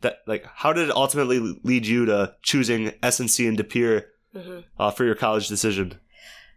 that 0.00 0.18
like 0.26 0.46
how 0.46 0.72
did 0.72 0.88
it 0.88 0.96
ultimately 0.96 1.38
lead 1.62 1.86
you 1.86 2.06
to 2.06 2.34
choosing 2.42 2.90
SNC 3.02 3.48
and 3.48 3.56
De 3.56 3.64
Pere 3.64 4.06
mm-hmm. 4.34 4.60
uh, 4.78 4.90
for 4.90 5.04
your 5.04 5.14
college 5.14 5.48
decision? 5.48 5.98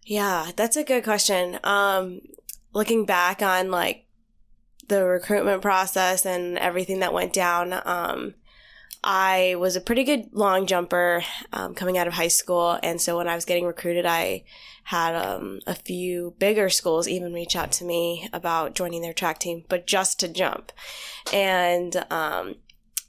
Yeah, 0.06 0.52
that's 0.56 0.78
a 0.78 0.84
good 0.84 1.04
question. 1.04 1.60
Um, 1.64 2.22
looking 2.74 3.06
back 3.06 3.42
on 3.42 3.72
like 3.72 4.06
the 4.88 5.06
recruitment 5.06 5.62
process 5.62 6.26
and 6.26 6.58
everything 6.58 7.00
that 7.00 7.14
went 7.14 7.32
down, 7.34 7.80
um, 7.86 8.34
I 9.04 9.56
was 9.58 9.76
a 9.76 9.82
pretty 9.82 10.04
good 10.04 10.30
long 10.34 10.66
jumper 10.66 11.24
um, 11.54 11.74
coming 11.74 11.98
out 11.98 12.08
of 12.08 12.14
high 12.14 12.28
school. 12.28 12.78
And 12.84 13.00
so 13.00 13.18
when 13.18 13.28
I 13.28 13.36
was 13.36 13.46
getting 13.46 13.66
recruited, 13.66 14.06
I 14.06 14.44
had 14.84 15.16
um, 15.16 15.60
a 15.66 15.76
few 15.76 16.36
bigger 16.40 16.70
schools 16.70 17.08
even 17.08 17.34
reach 17.34 17.56
out 17.56 17.72
to 17.74 17.86
me 17.86 18.28
about 18.34 18.76
joining 18.76 19.02
their 19.02 19.14
track 19.14 19.40
team, 19.40 19.64
but 19.70 19.88
just 19.88 20.20
to 20.20 20.28
jump. 20.28 20.72
And 21.32 22.06
um, 22.10 22.56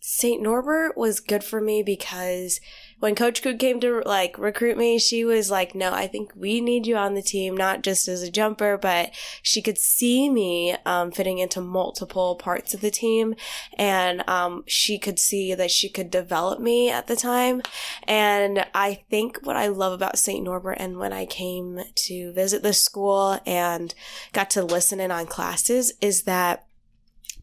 St. 0.00 0.40
Norbert 0.40 0.96
was 0.96 1.20
good 1.20 1.42
for 1.42 1.60
me 1.60 1.82
because 1.82 2.60
when 3.00 3.14
Coach 3.14 3.42
Cook 3.42 3.58
came 3.58 3.80
to 3.80 4.02
like 4.04 4.38
recruit 4.38 4.76
me, 4.76 4.98
she 4.98 5.24
was 5.24 5.50
like, 5.50 5.74
no, 5.74 5.92
I 5.92 6.06
think 6.06 6.32
we 6.36 6.60
need 6.60 6.86
you 6.86 6.96
on 6.96 7.14
the 7.14 7.22
team, 7.22 7.56
not 7.56 7.82
just 7.82 8.06
as 8.06 8.22
a 8.22 8.30
jumper, 8.30 8.76
but 8.76 9.10
she 9.42 9.62
could 9.62 9.78
see 9.78 10.28
me 10.28 10.76
um, 10.84 11.10
fitting 11.10 11.38
into 11.38 11.62
multiple 11.62 12.36
parts 12.36 12.74
of 12.74 12.82
the 12.82 12.90
team. 12.90 13.34
And 13.78 14.28
um, 14.28 14.64
she 14.66 14.98
could 14.98 15.18
see 15.18 15.54
that 15.54 15.70
she 15.70 15.88
could 15.88 16.10
develop 16.10 16.60
me 16.60 16.90
at 16.90 17.06
the 17.06 17.16
time. 17.16 17.62
And 18.04 18.66
I 18.74 19.02
think 19.08 19.38
what 19.42 19.56
I 19.56 19.68
love 19.68 19.94
about 19.94 20.18
St. 20.18 20.44
Norbert 20.44 20.76
and 20.78 20.98
when 20.98 21.12
I 21.12 21.24
came 21.24 21.80
to 21.94 22.32
visit 22.32 22.62
the 22.62 22.74
school 22.74 23.40
and 23.46 23.94
got 24.34 24.50
to 24.50 24.62
listen 24.62 25.00
in 25.00 25.10
on 25.10 25.26
classes 25.26 25.94
is 26.02 26.24
that 26.24 26.66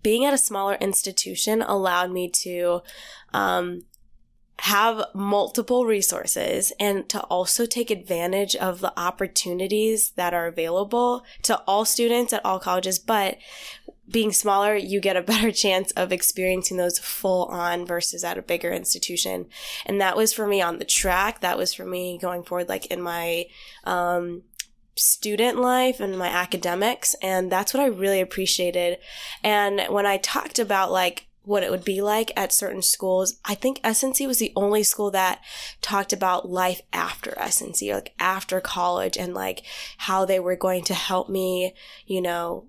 being 0.04 0.24
at 0.24 0.34
a 0.36 0.38
smaller 0.38 0.76
institution 0.76 1.64
allowed 1.64 2.12
me 2.12 2.30
to 2.30 2.82
um, 3.34 3.82
have 4.60 5.04
multiple 5.14 5.86
resources 5.86 6.74
and 6.80 7.08
to 7.10 7.20
also 7.26 7.66
take 7.66 7.92
advantage 7.92 8.56
of 8.56 8.82
the 8.82 8.98
opportunities 9.00 10.12
that 10.12 10.34
are 10.34 10.48
available 10.48 11.24
to 11.44 11.60
all 11.68 11.86
students 11.86 12.34
at 12.34 12.44
all 12.44 12.60
colleges. 12.60 12.98
But 12.98 13.38
being 14.10 14.32
smaller, 14.32 14.76
you 14.76 15.00
get 15.00 15.18
a 15.18 15.22
better 15.34 15.52
chance 15.52 15.92
of 15.92 16.12
experiencing 16.12 16.78
those 16.78 16.98
full 16.98 17.46
on 17.46 17.86
versus 17.86 18.24
at 18.24 18.38
a 18.38 18.42
bigger 18.42 18.72
institution. 18.72 19.48
And 19.86 20.02
that 20.02 20.18
was 20.18 20.34
for 20.34 20.48
me 20.48 20.62
on 20.62 20.80
the 20.80 20.86
track. 20.86 21.42
That 21.42 21.58
was 21.58 21.74
for 21.74 21.86
me 21.86 22.18
going 22.18 22.44
forward, 22.44 22.70
like 22.70 22.88
in 22.88 23.02
my, 23.02 23.46
um, 23.84 24.44
student 24.96 25.60
life 25.60 26.00
and 26.00 26.18
my 26.18 26.28
academics. 26.28 27.14
And 27.22 27.52
that's 27.52 27.72
what 27.72 27.84
I 27.84 27.86
really 27.88 28.20
appreciated. 28.20 28.98
And 29.44 29.82
when 29.94 30.08
I 30.08 30.18
talked 30.18 30.58
about 30.58 30.92
like 30.92 31.27
what 31.48 31.64
it 31.64 31.72
would 31.72 31.86
be 31.86 32.02
like 32.02 32.30
at 32.36 32.52
certain 32.52 32.82
schools. 32.82 33.40
I 33.46 33.56
think 33.56 33.82
SNC 33.82 34.28
was 34.28 34.38
the 34.38 34.52
only 34.54 34.84
school 34.84 35.12
that 35.12 35.40
talked 35.82 36.12
about 36.12 36.50
life 36.50 36.82
after 36.92 37.32
SNC, 37.32 37.94
like 37.94 38.14
after 38.20 38.60
college 38.60 39.18
and 39.18 39.34
like 39.34 39.64
how 40.00 40.26
they 40.26 40.42
were 40.42 40.58
going 40.58 40.84
to 40.84 40.94
help 40.94 41.30
me, 41.30 41.74
you 42.06 42.22
know, 42.22 42.66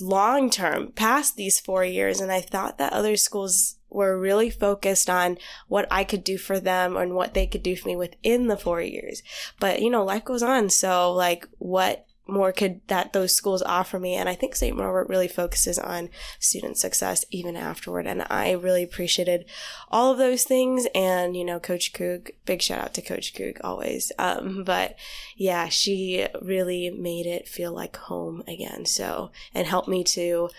long 0.00 0.48
term 0.48 0.92
past 0.92 1.34
these 1.34 1.58
four 1.58 1.84
years. 1.84 2.20
And 2.20 2.30
I 2.30 2.40
thought 2.40 2.78
that 2.78 2.92
other 2.92 3.16
schools 3.16 3.78
were 3.90 4.16
really 4.16 4.48
focused 4.48 5.10
on 5.10 5.36
what 5.66 5.88
I 5.90 6.04
could 6.04 6.22
do 6.22 6.38
for 6.38 6.60
them 6.60 6.96
and 6.96 7.14
what 7.14 7.34
they 7.34 7.48
could 7.48 7.64
do 7.64 7.74
for 7.74 7.88
me 7.88 7.96
within 7.96 8.46
the 8.46 8.56
four 8.56 8.80
years. 8.80 9.24
But, 9.58 9.82
you 9.82 9.90
know, 9.90 10.04
life 10.04 10.24
goes 10.24 10.42
on. 10.42 10.70
So 10.70 11.12
like 11.12 11.48
what 11.58 12.06
more 12.26 12.52
could 12.52 12.80
that 12.88 13.12
those 13.12 13.34
schools 13.34 13.62
offer 13.62 13.98
me. 13.98 14.14
And 14.14 14.28
i 14.28 14.34
think 14.34 14.54
st 14.54 14.76
norbert 14.76 15.08
really 15.08 15.28
focuses 15.28 15.78
on 15.78 16.08
student 16.38 16.78
success 16.78 17.24
even 17.30 17.56
afterward. 17.56 18.06
And 18.06 18.26
i 18.30 18.52
really 18.52 18.82
appreciated 18.82 19.46
all 19.90 20.12
of 20.12 20.18
those 20.18 20.44
things. 20.44 20.86
And 20.94 21.36
you 21.36 21.44
know 21.44 21.60
coach 21.60 21.92
Krug, 21.92 22.30
big 22.46 22.62
shout 22.62 22.80
out 22.80 22.94
to 22.94 23.02
coach 23.02 23.34
Krug 23.34 23.58
always. 23.62 24.12
Um, 24.18 24.64
but 24.64 24.96
yeah 25.36 25.68
she 25.68 26.26
really 26.40 26.90
made 26.90 27.26
it 27.26 27.48
feel 27.48 27.72
like 27.72 27.96
home 27.96 28.42
again. 28.48 28.86
So 28.86 29.30
and 29.52 29.66
helped 29.66 29.88
me 29.88 30.04
to 30.04 30.50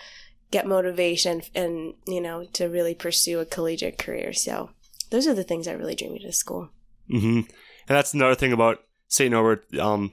get 0.50 0.66
motivation 0.66 1.42
and 1.54 1.94
you 2.06 2.20
know 2.20 2.44
to 2.52 2.66
really 2.66 2.94
pursue 2.94 3.40
a 3.40 3.44
collegiate 3.44 3.98
career. 3.98 4.32
So 4.32 4.70
those 5.10 5.26
are 5.26 5.34
the 5.34 5.44
things 5.44 5.68
i 5.68 5.72
really 5.72 5.94
drew 5.94 6.10
me 6.10 6.18
to 6.20 6.32
school. 6.32 6.70
Mm-hmm. 7.10 7.38
and 7.38 7.46
that's 7.86 8.14
another 8.14 8.34
thing 8.34 8.52
about 8.52 8.82
st 9.06 9.30
norbert 9.30 9.72
um, 9.78 10.12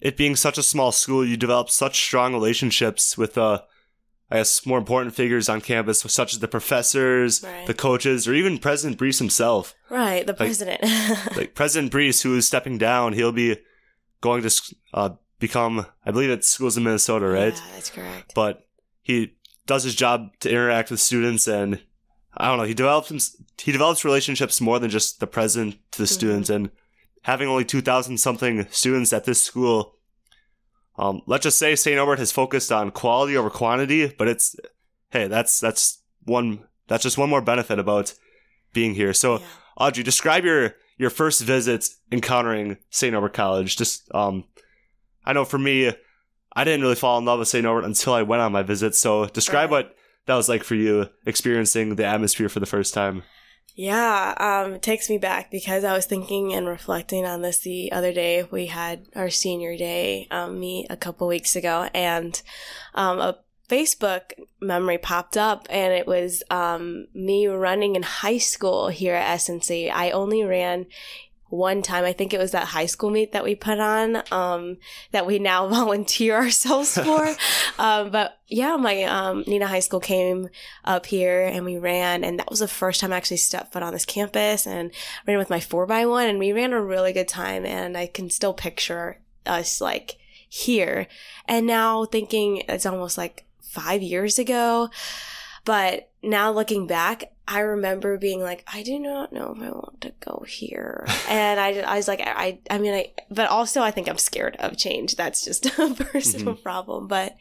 it 0.00 0.16
being 0.16 0.36
such 0.36 0.58
a 0.58 0.62
small 0.62 0.92
school, 0.92 1.24
you 1.24 1.36
develop 1.36 1.70
such 1.70 2.00
strong 2.00 2.32
relationships 2.32 3.16
with, 3.16 3.38
uh, 3.38 3.62
I 4.30 4.36
guess, 4.36 4.66
more 4.66 4.78
important 4.78 5.14
figures 5.14 5.48
on 5.48 5.60
campus, 5.60 6.00
such 6.00 6.34
as 6.34 6.40
the 6.40 6.48
professors, 6.48 7.42
right. 7.42 7.66
the 7.66 7.74
coaches, 7.74 8.28
or 8.28 8.34
even 8.34 8.58
President 8.58 8.98
Bruess 8.98 9.18
himself. 9.18 9.74
Right, 9.88 10.26
the 10.26 10.32
like, 10.32 10.38
president. 10.38 10.82
like 11.36 11.54
President 11.54 11.90
Bruess, 11.90 12.22
who 12.22 12.36
is 12.36 12.46
stepping 12.46 12.78
down, 12.78 13.14
he'll 13.14 13.32
be 13.32 13.56
going 14.20 14.42
to 14.42 14.74
uh, 14.92 15.10
become, 15.38 15.86
I 16.04 16.10
believe, 16.10 16.30
at 16.30 16.44
schools 16.44 16.76
in 16.76 16.84
Minnesota, 16.84 17.26
right? 17.26 17.54
Yeah, 17.54 17.72
that's 17.74 17.90
correct. 17.90 18.32
But 18.34 18.66
he 19.02 19.36
does 19.66 19.84
his 19.84 19.94
job 19.94 20.30
to 20.40 20.50
interact 20.50 20.90
with 20.90 21.00
students, 21.00 21.46
and 21.46 21.80
I 22.36 22.48
don't 22.48 22.58
know, 22.58 22.64
he 22.64 22.74
develops 22.74 23.36
he 23.58 23.72
develops 23.72 24.04
relationships 24.04 24.60
more 24.60 24.78
than 24.78 24.90
just 24.90 25.20
the 25.20 25.26
president 25.26 25.76
to 25.92 25.98
the 25.98 26.04
mm-hmm. 26.04 26.14
students, 26.14 26.50
and 26.50 26.70
having 27.26 27.48
only 27.48 27.64
2,000 27.64 28.18
something 28.18 28.68
students 28.70 29.12
at 29.12 29.24
this 29.24 29.42
school, 29.42 29.96
um, 30.96 31.22
let's 31.26 31.42
just 31.42 31.58
say 31.58 31.74
St. 31.74 31.96
Norbert 31.96 32.20
has 32.20 32.30
focused 32.30 32.70
on 32.70 32.92
quality 32.92 33.36
over 33.36 33.50
quantity, 33.50 34.14
but 34.16 34.28
it's, 34.28 34.54
hey, 35.10 35.26
that's, 35.26 35.58
that's 35.58 36.00
one, 36.22 36.60
that's 36.86 37.02
just 37.02 37.18
one 37.18 37.28
more 37.28 37.42
benefit 37.42 37.80
about 37.80 38.14
being 38.72 38.94
here. 38.94 39.12
So, 39.12 39.40
yeah. 39.40 39.46
Audrey, 39.76 40.04
describe 40.04 40.44
your, 40.44 40.76
your 40.98 41.10
first 41.10 41.42
visit 41.42 41.88
encountering 42.12 42.76
St. 42.90 43.12
Norbert 43.12 43.32
College. 43.32 43.76
Just, 43.76 44.08
um, 44.14 44.44
I 45.24 45.32
know 45.32 45.44
for 45.44 45.58
me, 45.58 45.92
I 46.54 46.62
didn't 46.62 46.82
really 46.82 46.94
fall 46.94 47.18
in 47.18 47.24
love 47.24 47.40
with 47.40 47.48
St. 47.48 47.64
Norbert 47.64 47.86
until 47.86 48.14
I 48.14 48.22
went 48.22 48.40
on 48.40 48.52
my 48.52 48.62
visit. 48.62 48.94
So 48.94 49.26
describe 49.26 49.72
right. 49.72 49.84
what 49.84 49.96
that 50.26 50.36
was 50.36 50.48
like 50.48 50.62
for 50.62 50.76
you 50.76 51.08
experiencing 51.26 51.96
the 51.96 52.04
atmosphere 52.04 52.48
for 52.48 52.60
the 52.60 52.66
first 52.66 52.94
time. 52.94 53.24
Yeah, 53.78 54.34
um, 54.38 54.72
it 54.76 54.82
takes 54.82 55.10
me 55.10 55.18
back 55.18 55.50
because 55.50 55.84
I 55.84 55.92
was 55.92 56.06
thinking 56.06 56.54
and 56.54 56.66
reflecting 56.66 57.26
on 57.26 57.42
this 57.42 57.58
the 57.58 57.92
other 57.92 58.10
day. 58.10 58.42
We 58.42 58.66
had 58.66 59.06
our 59.14 59.28
senior 59.28 59.76
day 59.76 60.28
um, 60.30 60.58
meet 60.58 60.86
a 60.88 60.96
couple 60.96 61.28
weeks 61.28 61.54
ago, 61.54 61.90
and 61.92 62.40
um, 62.94 63.20
a 63.20 63.38
Facebook 63.68 64.32
memory 64.62 64.96
popped 64.96 65.36
up, 65.36 65.66
and 65.68 65.92
it 65.92 66.06
was 66.06 66.42
um, 66.50 67.08
me 67.12 67.48
running 67.48 67.96
in 67.96 68.02
high 68.02 68.38
school 68.38 68.88
here 68.88 69.14
at 69.14 69.40
SNC. 69.40 69.92
I 69.92 70.10
only 70.10 70.42
ran 70.42 70.86
one 71.48 71.82
time. 71.82 72.04
I 72.04 72.12
think 72.12 72.34
it 72.34 72.38
was 72.38 72.52
that 72.52 72.68
high 72.68 72.86
school 72.86 73.10
meet 73.10 73.32
that 73.32 73.44
we 73.44 73.54
put 73.54 73.78
on, 73.78 74.22
um, 74.32 74.78
that 75.12 75.26
we 75.26 75.38
now 75.38 75.66
volunteer 75.68 76.36
ourselves 76.36 76.96
for. 76.96 77.34
um, 77.78 78.10
but 78.10 78.38
yeah, 78.48 78.76
my, 78.76 79.04
um, 79.04 79.44
Neenah 79.44 79.66
High 79.66 79.80
School 79.80 80.00
came 80.00 80.48
up 80.84 81.06
here 81.06 81.42
and 81.46 81.64
we 81.64 81.78
ran 81.78 82.24
and 82.24 82.38
that 82.38 82.50
was 82.50 82.60
the 82.60 82.68
first 82.68 83.00
time 83.00 83.12
I 83.12 83.16
actually 83.16 83.38
stepped 83.38 83.72
foot 83.72 83.82
on 83.82 83.92
this 83.92 84.04
campus 84.04 84.66
and 84.66 84.90
ran 85.26 85.38
with 85.38 85.50
my 85.50 85.60
four 85.60 85.86
by 85.86 86.06
one 86.06 86.26
and 86.26 86.38
we 86.38 86.52
ran 86.52 86.72
a 86.72 86.82
really 86.82 87.12
good 87.12 87.28
time 87.28 87.64
and 87.64 87.96
I 87.96 88.06
can 88.06 88.30
still 88.30 88.54
picture 88.54 89.20
us 89.44 89.80
like 89.80 90.16
here. 90.48 91.06
And 91.46 91.66
now 91.66 92.04
thinking 92.04 92.62
it's 92.68 92.86
almost 92.86 93.18
like 93.18 93.44
five 93.60 94.02
years 94.02 94.38
ago. 94.38 94.90
But 95.66 96.10
now 96.22 96.52
looking 96.52 96.86
back, 96.86 97.32
I 97.48 97.60
remember 97.60 98.16
being 98.16 98.40
like, 98.40 98.64
I 98.72 98.82
do 98.82 98.98
not 98.98 99.32
know 99.32 99.52
if 99.54 99.62
I 99.62 99.70
want 99.70 100.00
to 100.02 100.12
go 100.20 100.44
here. 100.48 101.06
And 101.28 101.58
I, 101.58 101.80
I 101.80 101.96
was 101.96 102.06
like, 102.06 102.20
I, 102.20 102.60
I 102.70 102.78
mean, 102.78 102.94
I, 102.94 103.12
but 103.30 103.50
also 103.50 103.82
I 103.82 103.90
think 103.90 104.08
I'm 104.08 104.16
scared 104.16 104.56
of 104.60 104.76
change. 104.76 105.16
That's 105.16 105.44
just 105.44 105.66
a 105.78 105.92
personal 105.94 106.54
mm-hmm. 106.54 106.62
problem. 106.62 107.08
But 107.08 107.36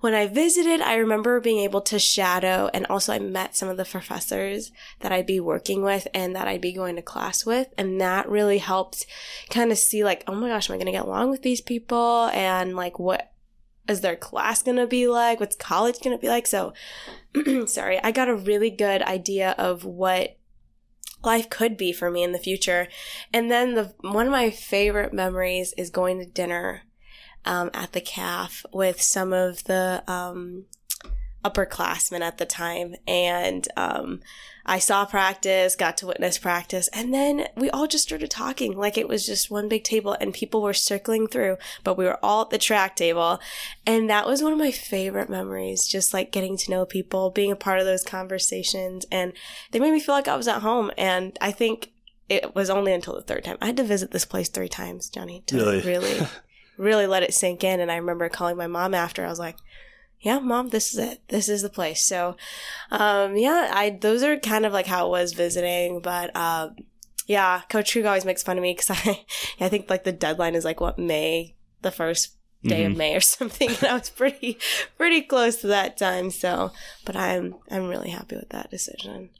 when 0.00 0.12
I 0.12 0.26
visited, 0.26 0.80
I 0.80 0.96
remember 0.96 1.38
being 1.38 1.60
able 1.60 1.80
to 1.82 2.00
shadow 2.00 2.68
and 2.74 2.84
also 2.86 3.12
I 3.12 3.20
met 3.20 3.54
some 3.54 3.68
of 3.68 3.76
the 3.76 3.84
professors 3.84 4.72
that 5.00 5.12
I'd 5.12 5.26
be 5.26 5.38
working 5.38 5.82
with 5.82 6.08
and 6.12 6.34
that 6.34 6.48
I'd 6.48 6.60
be 6.60 6.72
going 6.72 6.96
to 6.96 7.02
class 7.02 7.46
with. 7.46 7.68
And 7.78 8.00
that 8.00 8.28
really 8.28 8.58
helped 8.58 9.06
kind 9.50 9.70
of 9.70 9.78
see 9.78 10.02
like, 10.02 10.24
oh 10.26 10.34
my 10.34 10.48
gosh, 10.48 10.68
am 10.68 10.74
I 10.74 10.78
going 10.78 10.86
to 10.86 10.92
get 10.92 11.04
along 11.04 11.30
with 11.30 11.42
these 11.42 11.60
people? 11.60 12.28
And 12.32 12.74
like, 12.74 12.98
what, 12.98 13.31
is 13.88 14.00
their 14.00 14.16
class 14.16 14.62
going 14.62 14.76
to 14.76 14.86
be 14.86 15.08
like? 15.08 15.40
What's 15.40 15.56
college 15.56 16.00
going 16.00 16.16
to 16.16 16.20
be 16.20 16.28
like? 16.28 16.46
So, 16.46 16.72
sorry, 17.66 18.00
I 18.02 18.10
got 18.10 18.28
a 18.28 18.34
really 18.34 18.70
good 18.70 19.02
idea 19.02 19.54
of 19.58 19.84
what 19.84 20.36
life 21.24 21.48
could 21.50 21.76
be 21.76 21.92
for 21.92 22.10
me 22.10 22.22
in 22.22 22.32
the 22.32 22.38
future. 22.38 22.88
And 23.32 23.50
then 23.50 23.74
the 23.74 23.94
one 24.00 24.26
of 24.26 24.32
my 24.32 24.50
favorite 24.50 25.12
memories 25.12 25.72
is 25.76 25.90
going 25.90 26.18
to 26.18 26.26
dinner 26.26 26.82
um, 27.44 27.70
at 27.74 27.92
the 27.92 28.00
calf 28.00 28.64
with 28.72 29.00
some 29.00 29.32
of 29.32 29.64
the 29.64 30.02
um, 30.06 30.66
upperclassmen 31.44 32.20
at 32.20 32.38
the 32.38 32.46
time, 32.46 32.94
and 33.06 33.66
um, 33.76 34.20
I 34.64 34.78
saw 34.78 35.04
practice, 35.04 35.74
got 35.74 35.96
to 35.98 36.06
witness 36.06 36.38
practice, 36.38 36.88
and 36.92 37.12
then 37.12 37.46
we 37.56 37.68
all 37.70 37.86
just 37.86 38.04
started 38.04 38.30
talking 38.30 38.76
like 38.76 38.96
it 38.96 39.08
was 39.08 39.26
just 39.26 39.50
one 39.50 39.68
big 39.68 39.82
table 39.84 40.16
and 40.20 40.32
people 40.32 40.62
were 40.62 40.72
circling 40.72 41.26
through, 41.26 41.56
but 41.82 41.98
we 41.98 42.04
were 42.04 42.18
all 42.24 42.42
at 42.42 42.50
the 42.50 42.58
track 42.58 42.94
table. 42.96 43.40
And 43.86 44.08
that 44.08 44.26
was 44.26 44.42
one 44.42 44.52
of 44.52 44.58
my 44.58 44.70
favorite 44.70 45.28
memories, 45.28 45.86
just 45.88 46.14
like 46.14 46.30
getting 46.32 46.56
to 46.58 46.70
know 46.70 46.86
people, 46.86 47.30
being 47.30 47.50
a 47.50 47.56
part 47.56 47.80
of 47.80 47.86
those 47.86 48.04
conversations. 48.04 49.04
And 49.10 49.32
they 49.72 49.80
made 49.80 49.92
me 49.92 50.00
feel 50.00 50.14
like 50.14 50.28
I 50.28 50.36
was 50.36 50.48
at 50.48 50.62
home. 50.62 50.90
And 50.96 51.36
I 51.40 51.50
think 51.50 51.90
it 52.28 52.54
was 52.54 52.70
only 52.70 52.92
until 52.92 53.14
the 53.14 53.22
third 53.22 53.44
time. 53.44 53.58
I 53.60 53.66
had 53.66 53.76
to 53.78 53.82
visit 53.84 54.10
this 54.12 54.24
place 54.24 54.48
three 54.48 54.68
times, 54.68 55.08
Jonny, 55.10 55.42
to 55.46 55.56
Really? 55.56 55.80
really, 55.82 56.26
really 56.78 57.06
let 57.06 57.22
it 57.24 57.34
sink 57.34 57.64
in. 57.64 57.80
And 57.80 57.90
I 57.90 57.96
remember 57.96 58.28
calling 58.28 58.56
my 58.56 58.68
mom 58.68 58.94
after. 58.94 59.24
I 59.24 59.28
was 59.28 59.38
like, 59.40 59.56
"Yeah, 60.22 60.38
mom, 60.38 60.68
this 60.68 60.92
is 60.92 60.98
it. 60.98 61.20
This 61.28 61.48
is 61.48 61.62
the 61.62 61.68
place." 61.68 62.04
So, 62.04 62.36
um, 62.90 63.36
yeah, 63.36 63.70
I 63.72 63.90
those 63.90 64.22
are 64.22 64.36
kind 64.38 64.64
of 64.66 64.72
like 64.72 64.86
how 64.86 65.06
it 65.06 65.10
was 65.10 65.32
visiting, 65.34 66.00
but 66.00 66.34
um, 66.36 66.76
yeah, 67.26 67.62
Coach 67.68 67.92
Krug 67.92 68.06
always 68.06 68.24
makes 68.24 68.42
fun 68.42 68.56
of 68.58 68.62
me 68.62 68.72
because 68.72 68.90
I, 69.06 69.24
I 69.60 69.68
think 69.68 69.88
like 69.90 70.04
the 70.04 70.12
deadline 70.12 70.54
is 70.54 70.64
like 70.64 70.80
what 70.80 70.98
May, 70.98 71.54
the 71.82 71.90
first 71.90 72.36
day 72.64 72.84
of 72.84 72.92
Mhm. 72.92 72.96
May 72.96 73.16
or 73.16 73.20
something, 73.36 73.68
and 73.68 73.84
I 73.84 73.94
was 73.94 74.10
pretty, 74.10 74.58
pretty 74.96 75.22
close 75.22 75.56
to 75.62 75.66
that 75.68 75.96
time. 75.96 76.30
So, 76.30 76.70
but 77.04 77.16
I'm, 77.16 77.56
I'm 77.70 77.88
really 77.88 78.10
happy 78.10 78.36
with 78.36 78.50
that 78.50 78.70
decision. 78.70 79.30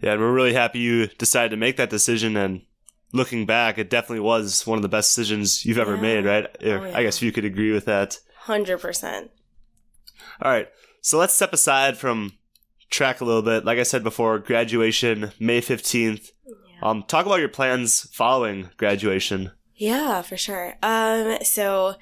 Yeah, 0.00 0.12
and 0.12 0.20
we're 0.20 0.32
really 0.32 0.54
happy 0.54 0.78
you 0.78 1.08
decided 1.18 1.50
to 1.50 1.56
make 1.56 1.76
that 1.76 1.90
decision. 1.90 2.36
And 2.36 2.62
looking 3.12 3.44
back, 3.46 3.78
it 3.78 3.90
definitely 3.90 4.20
was 4.20 4.66
one 4.66 4.78
of 4.78 4.82
the 4.82 4.88
best 4.88 5.10
decisions 5.14 5.64
you've 5.66 5.76
ever 5.78 5.96
Yeah. 5.96 6.00
made, 6.00 6.24
right? 6.24 6.46
Oh, 6.64 6.90
I 6.94 7.02
guess 7.02 7.20
you 7.20 7.32
could 7.32 7.44
agree 7.44 7.72
with 7.72 7.84
that. 7.86 8.18
Hundred 8.42 8.78
percent. 8.80 9.30
All 10.42 10.50
right, 10.50 10.68
so 11.00 11.18
let's 11.18 11.34
step 11.34 11.52
aside 11.52 11.96
from 11.96 12.32
track 12.90 13.20
a 13.20 13.24
little 13.24 13.42
bit. 13.42 13.64
Like 13.64 13.78
I 13.78 13.82
said 13.82 14.02
before, 14.02 14.38
graduation 14.38 15.32
May 15.38 15.60
fifteenth. 15.60 16.32
Um, 16.80 17.02
talk 17.02 17.26
about 17.26 17.40
your 17.40 17.48
plans 17.48 18.08
following 18.12 18.70
graduation. 18.76 19.50
Yeah, 19.74 20.22
for 20.22 20.36
sure. 20.36 20.74
Um, 20.82 21.38
so 21.42 21.96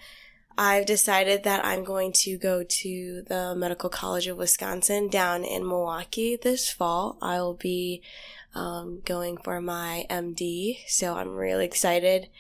I've 0.59 0.87
decided 0.87 1.45
that 1.45 1.65
I'm 1.65 1.85
going 1.85 2.13
to 2.13 2.39
go 2.39 2.63
to 2.63 3.23
the 3.27 3.55
Medical 3.55 3.91
College 3.91 4.27
of 4.27 4.39
Wisconsin 4.39 5.09
down 5.09 5.45
in 5.45 5.67
Milwaukee 5.67 6.37
this 6.37 6.71
fall. 6.71 7.19
I'll 7.21 7.55
be 7.55 8.03
um, 8.55 9.03
going 9.05 9.37
for 9.37 9.61
my 9.61 10.07
MD, 10.09 10.79
so 10.87 11.15
I'm 11.15 11.29
really 11.29 11.67
excited 11.67 12.31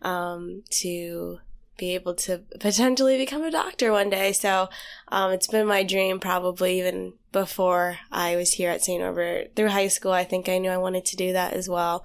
um, 0.00 0.62
to 0.70 1.40
be 1.76 1.94
able 1.94 2.14
to 2.14 2.42
potentially 2.58 3.18
become 3.18 3.42
a 3.42 3.50
doctor 3.50 3.92
one 3.92 4.10
day. 4.10 4.32
So 4.32 4.68
um, 5.08 5.32
it's 5.32 5.46
been 5.46 5.66
my 5.66 5.82
dream 5.82 6.20
probably 6.20 6.78
even 6.78 7.14
before 7.32 7.98
I 8.10 8.36
was 8.36 8.52
here 8.52 8.70
at 8.70 8.82
St. 8.82 9.00
Norbert. 9.00 9.54
Through 9.54 9.68
high 9.68 9.88
school, 9.88 10.12
I 10.12 10.24
think 10.24 10.48
I 10.48 10.58
knew 10.58 10.70
I 10.70 10.78
wanted 10.78 11.04
to 11.06 11.16
do 11.16 11.32
that 11.32 11.52
as 11.52 11.68
well 11.68 12.04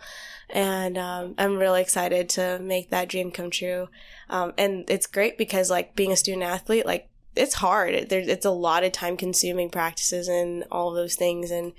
and 0.51 0.97
um, 0.97 1.35
I'm 1.37 1.57
really 1.57 1.81
excited 1.81 2.29
to 2.29 2.59
make 2.59 2.89
that 2.89 3.09
dream 3.09 3.31
come 3.31 3.49
true. 3.49 3.87
Um, 4.29 4.53
and 4.57 4.89
it's 4.89 5.07
great 5.07 5.37
because 5.37 5.69
like 5.69 5.95
being 5.95 6.11
a 6.11 6.17
student 6.17 6.43
athlete, 6.43 6.85
like 6.85 7.09
it's 7.35 7.55
hard. 7.55 8.09
There, 8.09 8.19
it's 8.19 8.45
a 8.45 8.51
lot 8.51 8.83
of 8.83 8.91
time 8.91 9.15
consuming 9.15 9.69
practices 9.69 10.27
and 10.27 10.65
all 10.69 10.91
those 10.91 11.15
things. 11.15 11.51
And 11.51 11.73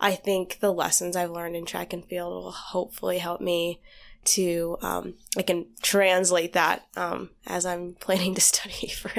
I 0.00 0.12
think 0.12 0.58
the 0.60 0.72
lessons 0.72 1.16
I've 1.16 1.30
learned 1.30 1.56
in 1.56 1.64
track 1.64 1.92
and 1.92 2.04
field 2.04 2.32
will 2.32 2.52
hopefully 2.52 3.18
help 3.18 3.40
me 3.40 3.80
to 4.24 4.76
um, 4.82 5.14
I 5.36 5.42
can 5.42 5.66
translate 5.82 6.52
that 6.52 6.86
um, 6.96 7.30
as 7.46 7.64
I'm 7.66 7.94
planning 8.00 8.34
to 8.34 8.40
study 8.40 8.88
for 8.88 9.10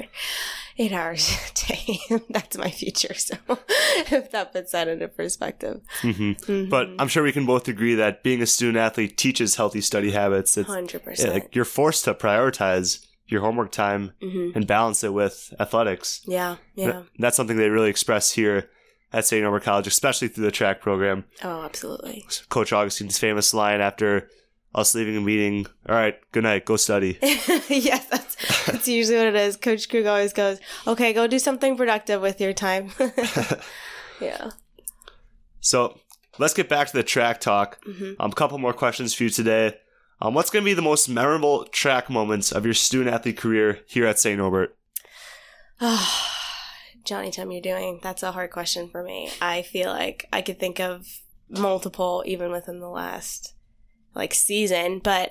eight 0.78 0.92
hours 0.94 1.30
a 1.32 1.68
day. 1.74 2.00
That's 2.30 2.58
my 2.58 2.70
future. 2.72 3.14
So 3.14 3.36
if 3.50 4.32
that 4.32 4.54
puts 4.54 4.72
that 4.72 4.88
into 4.88 5.08
perspective. 5.08 5.82
hmm 6.02 6.10
Mhm. 6.32 6.70
But 6.70 6.90
I'm 7.00 7.08
sure 7.08 7.24
we 7.24 7.32
can 7.32 7.46
both 7.46 7.68
agree 7.68 7.96
that 7.96 8.24
being 8.24 8.42
a 8.42 8.46
student 8.46 8.78
athlete 8.78 9.18
teaches 9.18 9.56
healthy 9.56 9.82
study 9.82 10.12
habits. 10.12 10.58
It's 10.58 10.70
hundred 10.70 11.04
percent. 11.04 11.34
like 11.34 11.56
you're 11.56 11.66
forced 11.66 12.06
to 12.06 12.14
prioritize 12.14 13.06
your 13.28 13.42
homework 13.42 13.72
time 13.72 14.14
hmm 14.22 14.52
and 14.56 14.66
balance 14.68 15.04
it 15.04 15.14
with 15.14 15.54
athletics. 15.60 16.22
Yeah, 16.26 16.58
yeah. 16.76 16.92
Th- 16.92 17.06
That's 17.20 17.36
something 17.38 17.58
they 17.58 17.70
really 17.70 17.90
express 17.90 18.32
here 18.32 18.70
at 19.12 19.26
St. 19.26 19.42
Norbert 19.44 19.64
College, 19.64 19.88
especially 19.88 20.28
through 20.28 20.46
the 20.46 20.52
track 20.52 20.82
program. 20.82 21.26
Oh, 21.44 21.64
absolutely. 21.64 22.26
Coach 22.50 22.72
Augustine's 22.72 23.18
famous 23.20 23.54
line 23.54 23.82
after 23.82 24.30
us 24.74 24.94
leaving 24.94 25.18
a 25.18 25.22
meeting, 25.22 25.66
all 25.88 25.96
right, 25.96 26.20
good 26.32 26.44
night, 26.44 26.66
go 26.66 26.76
study. 26.76 27.18
yes, 27.22 28.06
that's, 28.06 28.66
that's 28.66 28.88
usually 28.88 29.18
what 29.18 29.28
it 29.28 29.36
is. 29.36 29.58
Coach 29.58 29.90
Krug 29.90 30.06
always 30.06 30.34
goes, 30.34 30.60
okay, 30.86 31.14
go 31.14 31.28
do 31.28 31.40
something 31.40 31.76
productive 31.76 32.22
with 32.22 32.40
your 32.40 32.54
time. 32.54 32.92
yeah. 34.22 34.52
so 35.60 36.00
let's 36.38 36.54
get 36.54 36.70
back 36.70 36.88
to 36.88 36.94
the 36.94 37.04
track 37.04 37.40
talk. 37.40 37.84
hmm 37.84 38.14
A 38.20 38.24
um, 38.24 38.32
couple 38.32 38.58
more 38.58 38.74
questions 38.74 39.14
for 39.14 39.24
you 39.24 39.30
today. 39.30 39.76
Um, 40.22 40.34
what's 40.34 40.50
going 40.50 40.64
to 40.64 40.70
be 40.70 40.74
the 40.74 40.82
most 40.82 41.08
memorable 41.08 41.66
track 41.66 42.10
moments 42.10 42.52
of 42.52 42.66
your 42.66 42.74
student 42.74 43.14
athlete 43.14 43.38
career 43.38 43.80
here 43.88 44.06
at 44.06 44.20
St. 44.20 44.38
Norbert? 44.38 44.76
Jonny, 47.06 47.32
tell 47.32 47.46
me 47.46 47.56
you're 47.56 47.62
doing. 47.62 48.00
That's 48.04 48.22
a 48.22 48.34
hard 48.34 48.52
question 48.52 48.90
for 48.90 49.02
me. 49.02 49.32
I 49.42 49.62
feel 49.62 49.90
like 49.90 50.28
I 50.32 50.42
could 50.42 50.60
think 50.60 50.80
of 50.80 51.08
multiple 51.50 52.22
even 52.28 52.52
within 52.52 52.80
the 52.80 52.90
last 52.90 53.56
like 54.20 54.34
season, 54.34 55.00
but 55.00 55.30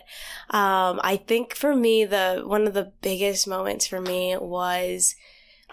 um, 0.51 1.01
I 1.05 1.22
think 1.24 1.55
for 1.55 1.77
me 1.77 2.05
the 2.05 2.42
one 2.44 2.66
of 2.66 2.74
the 2.74 2.92
biggest 3.03 3.46
moments 3.46 3.87
for 3.87 4.01
me 4.01 4.37
was 4.37 5.14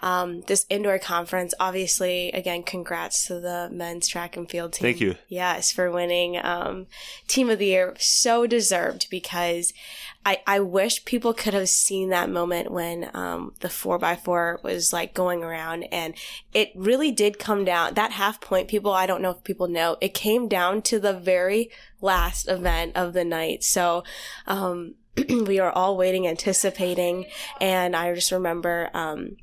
um, 0.02 0.42
this 0.42 0.66
indoor 0.68 0.98
conference. 0.98 1.54
Obviously, 1.58 2.30
again, 2.32 2.62
congrats 2.62 3.26
to 3.26 3.40
the 3.40 3.68
men's 3.72 4.08
track 4.08 4.36
and 4.36 4.48
field 4.48 4.72
team. 4.74 4.82
Thank 4.82 5.00
you. 5.00 5.16
Yes, 5.28 5.72
for 5.72 5.90
winning 5.90 6.38
um, 6.42 6.86
Team 7.26 7.50
of 7.50 7.58
the 7.58 7.66
Year. 7.66 7.94
So 7.98 8.46
deserved 8.46 9.08
because 9.10 9.72
I, 10.24 10.40
I 10.46 10.60
wish 10.60 11.04
people 11.04 11.32
could 11.32 11.54
have 11.54 11.68
seen 11.68 12.10
that 12.10 12.28
moment 12.28 12.70
when 12.70 13.10
um, 13.14 13.54
the 13.60 13.68
4x4 13.68 14.62
was 14.62 14.92
like 14.92 15.14
going 15.14 15.44
around 15.44 15.84
and 15.84 16.14
it 16.52 16.72
really 16.74 17.12
did 17.12 17.38
come 17.38 17.64
down. 17.64 17.94
That 17.94 18.12
half 18.12 18.40
point, 18.40 18.68
people, 18.68 18.92
I 18.92 19.06
don't 19.06 19.22
know 19.22 19.30
if 19.30 19.44
people 19.44 19.68
know, 19.68 19.96
it 20.00 20.14
came 20.14 20.48
down 20.48 20.82
to 20.82 20.98
the 20.98 21.12
very 21.12 21.70
last 22.00 22.48
event 22.48 22.96
of 22.96 23.12
the 23.12 23.24
night. 23.24 23.62
So, 23.62 24.02
um, 24.46 24.94
we 25.28 25.60
were 25.60 25.70
all 25.70 25.96
waiting, 25.96 26.26
anticipating, 26.26 27.26
and 27.60 27.96
I 27.96 28.12
just 28.12 28.32
remember, 28.32 28.90
um, 28.92 29.36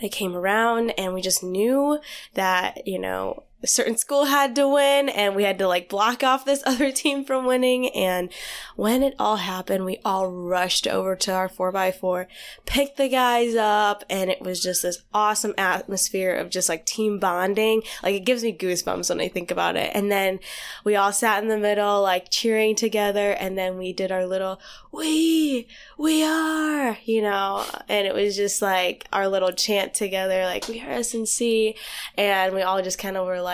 they 0.00 0.08
came 0.08 0.36
around 0.36 0.90
and 0.90 1.14
we 1.14 1.20
just 1.20 1.42
knew 1.42 2.00
that, 2.34 2.86
you 2.86 2.98
know, 2.98 3.44
a 3.62 3.66
certain 3.66 3.96
school 3.96 4.26
had 4.26 4.54
to 4.54 4.68
win 4.68 5.08
and 5.08 5.34
we 5.34 5.42
had 5.42 5.58
to 5.58 5.66
like 5.66 5.88
block 5.88 6.22
off 6.22 6.44
this 6.44 6.62
other 6.66 6.92
team 6.92 7.24
from 7.24 7.44
winning. 7.44 7.88
And 7.88 8.30
when 8.76 9.02
it 9.02 9.14
all 9.18 9.36
happened, 9.36 9.84
we 9.84 9.98
all 10.04 10.30
rushed 10.30 10.86
over 10.86 11.16
to 11.16 11.32
our 11.32 11.48
4x4, 11.48 12.26
picked 12.66 12.96
the 12.96 13.08
guys 13.08 13.56
up, 13.56 14.04
and 14.08 14.30
it 14.30 14.40
was 14.40 14.62
just 14.62 14.82
this 14.82 15.02
awesome 15.12 15.54
atmosphere 15.58 16.34
of 16.34 16.50
just 16.50 16.68
like 16.68 16.86
team 16.86 17.18
bonding. 17.18 17.82
Like 18.02 18.14
it 18.14 18.24
gives 18.24 18.44
me 18.44 18.56
goosebumps 18.56 19.10
when 19.10 19.20
I 19.20 19.28
think 19.28 19.50
about 19.50 19.76
it. 19.76 19.90
And 19.94 20.10
then 20.10 20.38
we 20.84 20.94
all 20.94 21.12
sat 21.12 21.42
in 21.42 21.48
the 21.48 21.58
middle, 21.58 22.02
like 22.02 22.30
cheering 22.30 22.76
together, 22.76 23.32
and 23.32 23.58
then 23.58 23.76
we 23.76 23.92
did 23.92 24.12
our 24.12 24.26
little, 24.26 24.60
we, 24.92 25.66
we 25.98 26.22
are, 26.22 26.96
you 27.04 27.22
know, 27.22 27.64
and 27.88 28.06
it 28.06 28.14
was 28.14 28.36
just 28.36 28.62
like 28.62 29.08
our 29.12 29.26
little 29.26 29.52
chant 29.52 29.94
together, 29.94 30.44
like 30.44 30.68
we 30.68 30.80
are 30.80 30.98
SNC, 30.98 31.74
and 32.16 32.54
we 32.54 32.62
all 32.62 32.82
just 32.82 32.98
kind 32.98 33.16
of 33.16 33.26
were 33.26 33.40
like 33.40 33.47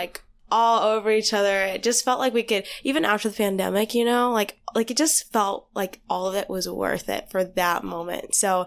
all 0.51 0.83
over 0.83 1.11
each 1.11 1.33
other. 1.33 1.63
It 1.63 1.83
just 1.83 2.05
felt 2.05 2.21
like 2.21 2.33
we 2.33 2.43
could, 2.43 2.65
even 2.83 3.05
after 3.05 3.29
the 3.29 3.37
pandemic, 3.37 3.95
you 3.95 4.05
know, 4.05 4.31
like 4.31 4.59
like 4.75 4.91
it 4.91 4.97
just 4.97 5.33
felt 5.33 5.69
like 5.75 6.01
all 6.09 6.27
of 6.27 6.35
it 6.35 6.49
was 6.49 6.69
worth 6.69 7.09
it 7.09 7.31
for 7.31 7.45
that 7.45 7.85
moment. 7.85 8.35
So, 8.35 8.67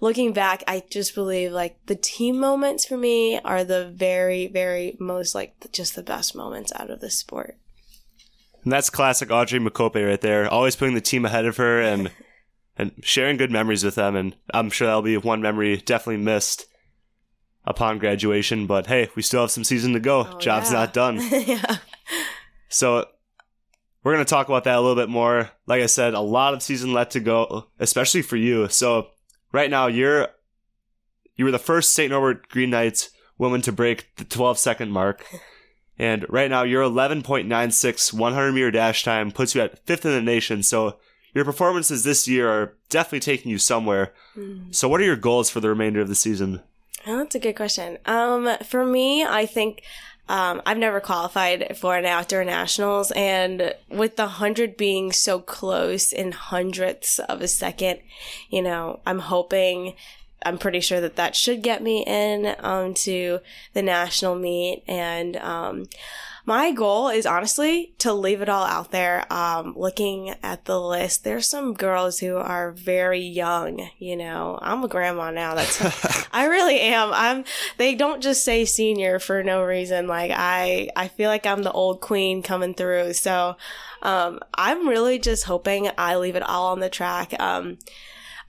looking 0.00 0.32
back, 0.32 0.62
I 0.66 0.82
just 0.90 1.14
believe 1.14 1.52
like 1.52 1.78
the 1.86 1.94
team 1.94 2.38
moments 2.38 2.84
for 2.84 2.96
me 2.96 3.38
are 3.40 3.64
the 3.64 3.86
very 3.86 4.46
very 4.46 4.96
most 4.98 5.34
like 5.34 5.54
just 5.72 5.94
the 5.94 6.02
best 6.02 6.34
moments 6.34 6.72
out 6.76 6.90
of 6.90 7.00
the 7.00 7.10
sport. 7.10 7.56
And 8.64 8.72
that's 8.72 8.90
classic 8.90 9.30
Audrey 9.30 9.58
Makope 9.58 10.06
right 10.06 10.20
there, 10.20 10.48
always 10.48 10.76
putting 10.76 10.94
the 10.94 11.00
team 11.00 11.24
ahead 11.24 11.46
of 11.46 11.56
her 11.56 11.80
and 11.80 12.10
and 12.76 12.92
sharing 13.02 13.36
good 13.36 13.50
memories 13.50 13.84
with 13.84 13.94
them. 13.94 14.16
And 14.16 14.36
I'm 14.52 14.70
sure 14.70 14.86
that'll 14.86 15.02
be 15.02 15.16
one 15.16 15.42
memory 15.42 15.76
definitely 15.78 16.22
missed 16.22 16.66
upon 17.64 17.98
graduation. 17.98 18.66
But 18.66 18.86
hey, 18.86 19.08
we 19.14 19.22
still 19.22 19.42
have 19.42 19.50
some 19.50 19.64
season 19.64 19.92
to 19.92 20.00
go. 20.00 20.28
Oh, 20.30 20.38
Job's 20.38 20.70
yeah. 20.70 20.78
not 20.78 20.92
done. 20.92 21.20
yeah. 21.30 21.78
So 22.68 23.06
we're 24.02 24.14
going 24.14 24.24
to 24.24 24.30
talk 24.30 24.48
about 24.48 24.64
that 24.64 24.76
a 24.76 24.80
little 24.80 24.96
bit 24.96 25.08
more. 25.08 25.50
Like 25.66 25.82
I 25.82 25.86
said, 25.86 26.14
a 26.14 26.20
lot 26.20 26.54
of 26.54 26.62
season 26.62 26.92
left 26.92 27.12
to 27.12 27.20
go, 27.20 27.68
especially 27.78 28.22
for 28.22 28.36
you. 28.36 28.68
So 28.68 29.08
right 29.52 29.70
now 29.70 29.86
you're 29.86 30.28
you 31.36 31.44
were 31.44 31.50
the 31.50 31.58
first 31.58 31.94
St. 31.94 32.10
Norbert 32.10 32.48
Green 32.48 32.70
Knights 32.70 33.10
woman 33.38 33.62
to 33.62 33.72
break 33.72 34.14
the 34.16 34.24
12 34.24 34.58
second 34.58 34.90
mark. 34.90 35.24
And 35.98 36.26
right 36.28 36.50
now 36.50 36.62
your 36.62 36.82
11.96 36.82 38.12
100 38.12 38.52
meter 38.52 38.70
dash 38.70 39.04
time 39.04 39.30
puts 39.30 39.54
you 39.54 39.60
at 39.60 39.86
fifth 39.86 40.04
in 40.04 40.10
the 40.10 40.22
nation. 40.22 40.62
So 40.62 40.98
your 41.34 41.44
performances 41.44 42.02
this 42.02 42.26
year 42.26 42.50
are 42.50 42.76
definitely 42.88 43.20
taking 43.20 43.52
you 43.52 43.58
somewhere. 43.58 44.12
Mm. 44.36 44.74
So 44.74 44.88
what 44.88 45.00
are 45.00 45.04
your 45.04 45.16
goals 45.16 45.50
for 45.50 45.60
the 45.60 45.68
remainder 45.68 46.00
of 46.00 46.08
the 46.08 46.14
season? 46.14 46.60
Oh, 47.06 47.18
that's 47.18 47.34
a 47.34 47.40
good 47.40 47.56
question. 47.56 47.98
Um, 48.06 48.56
for 48.64 48.86
me, 48.86 49.24
I 49.24 49.44
think 49.44 49.82
um, 50.28 50.62
I've 50.64 50.78
never 50.78 51.00
qualified 51.00 51.76
for 51.76 51.96
an 51.96 52.04
outdoor 52.04 52.44
nationals, 52.44 53.10
and 53.12 53.74
with 53.88 54.16
the 54.16 54.28
hundred 54.28 54.76
being 54.76 55.10
so 55.10 55.40
close 55.40 56.12
in 56.12 56.32
hundredths 56.32 57.18
of 57.18 57.40
a 57.40 57.48
second, 57.48 58.00
you 58.48 58.62
know, 58.62 59.00
I'm 59.04 59.18
hoping 59.18 59.94
I'm 60.44 60.58
pretty 60.58 60.80
sure 60.80 61.00
that 61.00 61.16
that 61.16 61.36
should 61.36 61.62
get 61.62 61.82
me 61.82 62.04
in 62.06 62.54
um, 62.60 62.94
to 62.94 63.40
the 63.72 63.82
national 63.82 64.34
meet. 64.34 64.82
And 64.86 65.36
um, 65.36 65.86
my 66.44 66.72
goal 66.72 67.08
is 67.08 67.24
honestly 67.24 67.94
to 67.98 68.12
leave 68.12 68.42
it 68.42 68.48
all 68.48 68.64
out 68.64 68.90
there. 68.90 69.32
Um, 69.32 69.74
looking 69.76 70.30
at 70.42 70.64
the 70.64 70.80
list, 70.80 71.22
there's 71.22 71.48
some 71.48 71.72
girls 71.74 72.18
who 72.18 72.36
are 72.36 72.72
very 72.72 73.20
young. 73.20 73.88
You 73.98 74.16
know, 74.16 74.58
I'm 74.60 74.82
a 74.82 74.88
grandma 74.88 75.30
now. 75.30 75.54
That's 75.54 76.26
I 76.32 76.46
really 76.46 76.80
am. 76.80 77.10
I'm. 77.12 77.44
They 77.78 77.94
don't 77.94 78.22
just 78.22 78.44
say 78.44 78.64
senior 78.64 79.20
for 79.20 79.44
no 79.44 79.62
reason. 79.62 80.08
Like 80.08 80.32
I, 80.34 80.88
I 80.96 81.08
feel 81.08 81.28
like 81.28 81.46
I'm 81.46 81.62
the 81.62 81.72
old 81.72 82.00
queen 82.00 82.42
coming 82.42 82.74
through. 82.74 83.12
So, 83.12 83.56
um, 84.02 84.40
I'm 84.54 84.88
really 84.88 85.20
just 85.20 85.44
hoping 85.44 85.90
I 85.96 86.16
leave 86.16 86.34
it 86.34 86.42
all 86.42 86.72
on 86.72 86.80
the 86.80 86.90
track. 86.90 87.40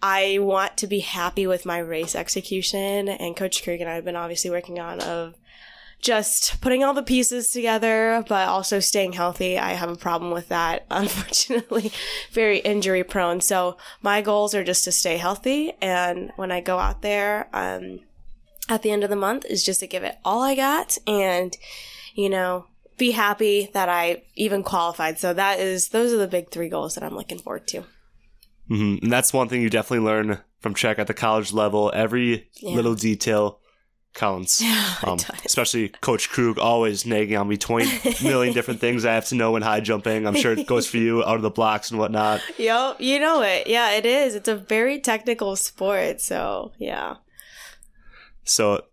I 0.04 0.40
want 0.40 0.76
to 0.78 0.88
be 0.88 1.00
happy 1.00 1.48
with 1.48 1.66
my 1.66 1.78
race 1.78 2.14
execution, 2.14 3.08
and 3.08 3.38
Coach 3.38 3.64
Krug 3.64 3.80
and 3.80 3.90
I 3.90 3.96
have 3.96 4.04
been 4.04 4.18
obviously 4.18 4.52
working 4.52 4.78
on 4.78 5.00
of 5.00 5.36
just 6.02 6.60
putting 6.60 6.84
all 6.84 6.94
the 6.94 7.02
pieces 7.02 7.52
together, 7.52 8.22
but 8.28 8.50
also 8.50 8.82
staying 8.82 9.14
healthy. 9.14 9.58
I 9.58 9.72
have 9.72 9.90
a 9.90 9.96
problem 9.96 10.32
with 10.32 10.50
that, 10.50 10.86
unfortunately, 10.92 11.94
very 12.34 12.60
injury 12.60 13.06
prone. 13.06 13.40
So 13.40 13.78
my 14.02 14.22
goals 14.22 14.54
are 14.54 14.66
just 14.66 14.84
to 14.84 14.92
stay 14.92 15.16
healthy. 15.16 15.72
And 15.82 16.34
when 16.36 16.52
I 16.52 16.60
go 16.60 16.80
out 16.80 17.02
there, 17.02 17.48
um, 17.54 18.02
at 18.68 18.82
the 18.82 18.92
end 18.92 19.06
of 19.06 19.10
the 19.10 19.16
month 19.16 19.46
is 19.46 19.64
just 19.64 19.80
to 19.80 19.88
give 19.88 20.04
it 20.04 20.18
all 20.26 20.44
I 20.44 20.54
got 20.56 20.98
and, 21.08 21.56
you 22.14 22.30
know, 22.30 22.66
be 22.98 23.12
happy 23.12 23.70
that 23.74 23.88
I 23.88 24.24
even 24.36 24.64
qualified. 24.64 25.18
So 25.18 25.34
that 25.34 25.62
is, 25.62 25.90
those 25.90 26.12
are 26.12 26.18
the 26.18 26.28
big 26.28 26.52
three 26.52 26.68
goals 26.68 26.96
that 26.96 27.06
I'm 27.06 27.16
looking 27.16 27.40
forward 27.40 27.68
to. 27.68 27.86
Mm-hmm. 28.70 29.04
And 29.04 29.12
that's 29.12 29.34
one 29.34 29.50
thing 29.50 29.62
you 29.62 29.70
definitely 29.70 30.06
learn 30.06 30.40
from 30.60 30.74
track 30.74 31.00
at 31.00 31.08
the 31.08 31.14
college 31.14 31.54
level. 31.54 31.92
Every 31.94 32.50
yeah. 32.62 32.76
little 32.76 32.96
detail 32.96 33.60
counts. 34.14 34.62
Yeah, 34.74 34.96
um, 35.04 35.20
especially 35.46 35.90
Coach 35.90 36.30
Krug 36.30 36.58
always 36.58 37.06
nagging 37.06 37.36
on 37.36 37.48
me 37.48 37.58
20 37.58 38.24
million 38.24 38.54
different 38.54 38.80
things 38.80 39.06
I 39.06 39.14
have 39.14 39.26
to 39.26 39.36
know 39.36 39.52
when 39.52 39.62
high 39.62 39.82
jumping. 39.82 40.26
I'm 40.26 40.36
sure 40.36 40.54
it 40.54 40.68
goes 40.68 40.88
for 40.88 40.98
you 40.98 41.24
out 41.24 41.36
of 41.36 41.42
the 41.42 41.50
blocks 41.50 41.92
and 41.92 42.00
whatnot. 42.00 42.42
Yep, 42.58 43.02
you 43.02 43.20
know 43.20 43.42
it. 43.42 43.68
Yeah, 43.68 43.92
it 43.92 44.06
is. 44.06 44.36
It's 44.36 44.48
a 44.48 44.56
very 44.56 45.00
technical 45.00 45.56
sport. 45.56 46.22
So, 46.22 46.72
yeah. 46.78 47.16
So, 48.44 48.86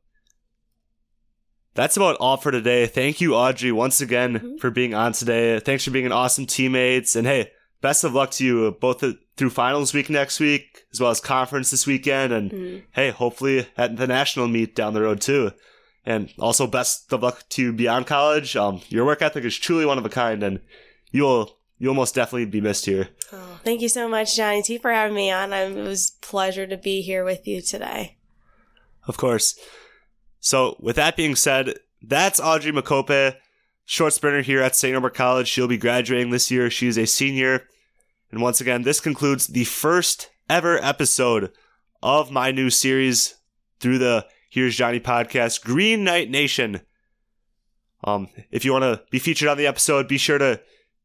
that's 1.75 1.97
about 1.97 2.17
all 2.17 2.37
for 2.37 2.51
today. 2.51 2.87
Thank 2.87 3.21
you, 3.21 3.35
Audrey, 3.37 3.71
once 3.71 4.01
again 4.01 4.35
mm-hmm. 4.35 4.57
for 4.57 4.71
being 4.71 4.95
on 4.95 5.13
today. 5.13 5.61
Thanks 5.61 5.85
for 5.85 5.93
being 5.93 6.07
an 6.07 6.13
awesome 6.13 6.47
teammates. 6.47 7.15
And 7.15 7.27
hey, 7.27 7.53
best 7.81 8.05
of 8.05 8.15
luck 8.15 8.31
to 8.33 8.45
you 8.45 8.71
both 8.81 9.05
through 9.37 9.51
finals 9.51 9.95
week 9.95 10.11
next 10.11 10.41
week, 10.41 10.85
as 10.93 11.01
well 11.01 11.11
as 11.11 11.21
conference 11.21 11.71
this 11.71 11.87
weekend. 11.87 12.33
And 12.33 12.51
mm. 12.51 12.83
hey, 12.93 13.11
hopefully 13.11 13.69
at 13.77 13.97
the 13.97 14.07
national 14.07 14.49
meet 14.49 14.75
down 14.75 14.95
the 14.95 15.03
road 15.03 15.21
too. 15.21 15.53
And 16.05 16.33
also 16.39 16.67
best 16.67 17.13
of 17.13 17.23
luck 17.23 17.45
to 17.51 17.63
you 17.63 17.73
beyond 17.73 18.07
college. 18.07 18.57
Um, 18.57 18.81
your 18.89 19.05
work 19.05 19.23
ethic 19.23 19.45
is 19.45 19.57
truly 19.57 19.85
one 19.85 19.99
of 19.99 20.07
a 20.07 20.09
kind, 20.09 20.43
and 20.43 20.61
you'll 21.11 21.59
you'll 21.79 21.95
most 21.95 22.15
definitely 22.15 22.47
be 22.47 22.61
missed 22.61 22.87
here. 22.87 23.09
Oh, 23.33 23.61
thank 23.65 23.81
you 23.81 23.89
so 23.89 24.09
much, 24.09 24.37
Jonny 24.37 24.63
T, 24.63 24.79
for 24.79 24.91
having 24.91 25.15
me 25.15 25.31
on. 25.31 25.53
It 25.53 25.75
was 25.75 26.13
pleasure 26.21 26.67
to 26.67 26.77
be 26.77 27.03
here 27.03 27.25
with 27.25 27.47
you 27.47 27.61
today. 27.61 28.17
Of 29.07 29.17
course. 29.17 29.59
So, 30.41 30.77
with 30.81 30.97
that 30.97 31.17
being 31.17 31.37
said, 31.37 31.79
that's 32.03 32.41
Audrey 32.41 32.73
Makope, 32.73 33.37
short 33.91 34.13
sprinter 34.13 34.41
here 34.41 34.63
at 34.63 34.77
St. 34.77 34.93
Norbert 34.93 35.15
College. 35.15 35.49
She'll 35.49 35.67
be 35.67 35.77
graduating 35.77 36.31
this 36.31 36.49
year. 36.49 36.71
She 36.71 36.87
is 36.87 36.97
a 36.97 37.07
senior. 37.07 37.65
And 38.31 38.41
once 38.41 38.61
again, 38.61 38.83
this 38.83 39.01
concludes 39.01 39.49
the 39.49 39.65
first 39.65 40.31
ever 40.49 40.79
episode 40.79 41.51
of 42.01 42.31
my 42.31 42.53
new 42.53 42.71
series 42.71 43.35
through 43.81 43.99
the 43.99 44.27
Here's 44.49 44.77
Jonny 44.77 45.01
podcast, 45.01 45.65
Green 45.65 46.05
Knight 46.05 46.31
Nation. 46.31 46.83
Um, 48.05 48.29
if 48.53 48.65
you 48.65 48.71
want 48.71 48.85
to 48.85 49.03
be 49.11 49.19
featured 49.19 49.49
on 49.49 49.59
the 49.59 49.67
episode, 49.67 50.07
be 50.07 50.19
sure 50.19 50.39
to 50.39 50.61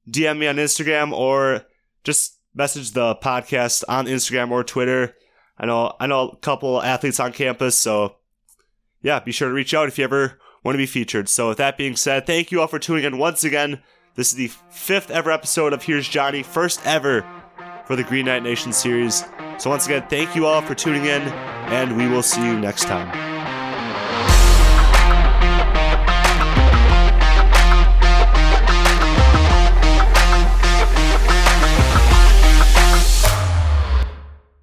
DM 0.08 0.38
me 0.38 0.45
on 0.45 0.58
Instagram 0.58 1.12
or 1.12 1.65
just 2.04 2.38
message 2.54 2.91
the 2.91 3.15
podcast 3.15 3.84
on 3.89 4.06
Instagram 4.06 4.52
or 4.52 4.63
Twitter. 4.63 5.15
I 5.58 5.65
know 5.65 5.95
I 6.00 6.06
know 6.06 6.30
a 6.30 6.38
couple 6.38 6.80
athletes 6.80 7.19
on 7.19 7.34
campus, 7.34 7.80
so 7.80 8.17
yeah, 9.02 9.19
be 9.19 9.32
sure 9.32 9.50
to 9.50 9.56
reach 9.56 9.74
out 9.74 9.88
if 9.88 9.98
you 9.98 10.04
ever 10.04 10.39
want 10.65 10.73
to 10.73 10.80
be 10.80 10.86
featured. 10.86 11.30
So 11.30 11.47
with 11.47 11.60
that 11.60 11.78
being 11.78 11.95
said, 11.95 12.25
thank 12.25 12.51
you 12.51 12.60
all 12.60 12.67
for 12.67 12.80
tuning 12.80 13.06
in 13.06 13.17
once 13.17 13.45
again 13.45 13.82
this 14.15 14.32
is 14.32 14.36
the 14.36 14.47
fifth 14.69 15.12
ever 15.12 15.30
episode 15.30 15.73
of 15.73 15.84
Here's 15.84 16.08
Jonny, 16.08 16.41
first 16.41 16.80
ever 16.86 17.25
for 17.86 17.97
the 17.97 18.04
Green 18.04 18.25
Knight 18.25 18.43
Nation 18.43 18.71
series. 18.71 19.25
So, 19.58 19.69
once 19.69 19.86
again, 19.86 20.06
thank 20.10 20.36
you 20.36 20.45
all 20.45 20.62
for 20.62 20.73
tuning 20.73 21.04
in, 21.04 21.21
and 21.21 21.97
we 21.97 22.08
will 22.08 22.23
see 22.23 22.45
you 22.45 22.58
next 22.58 22.86
time. 22.86 23.35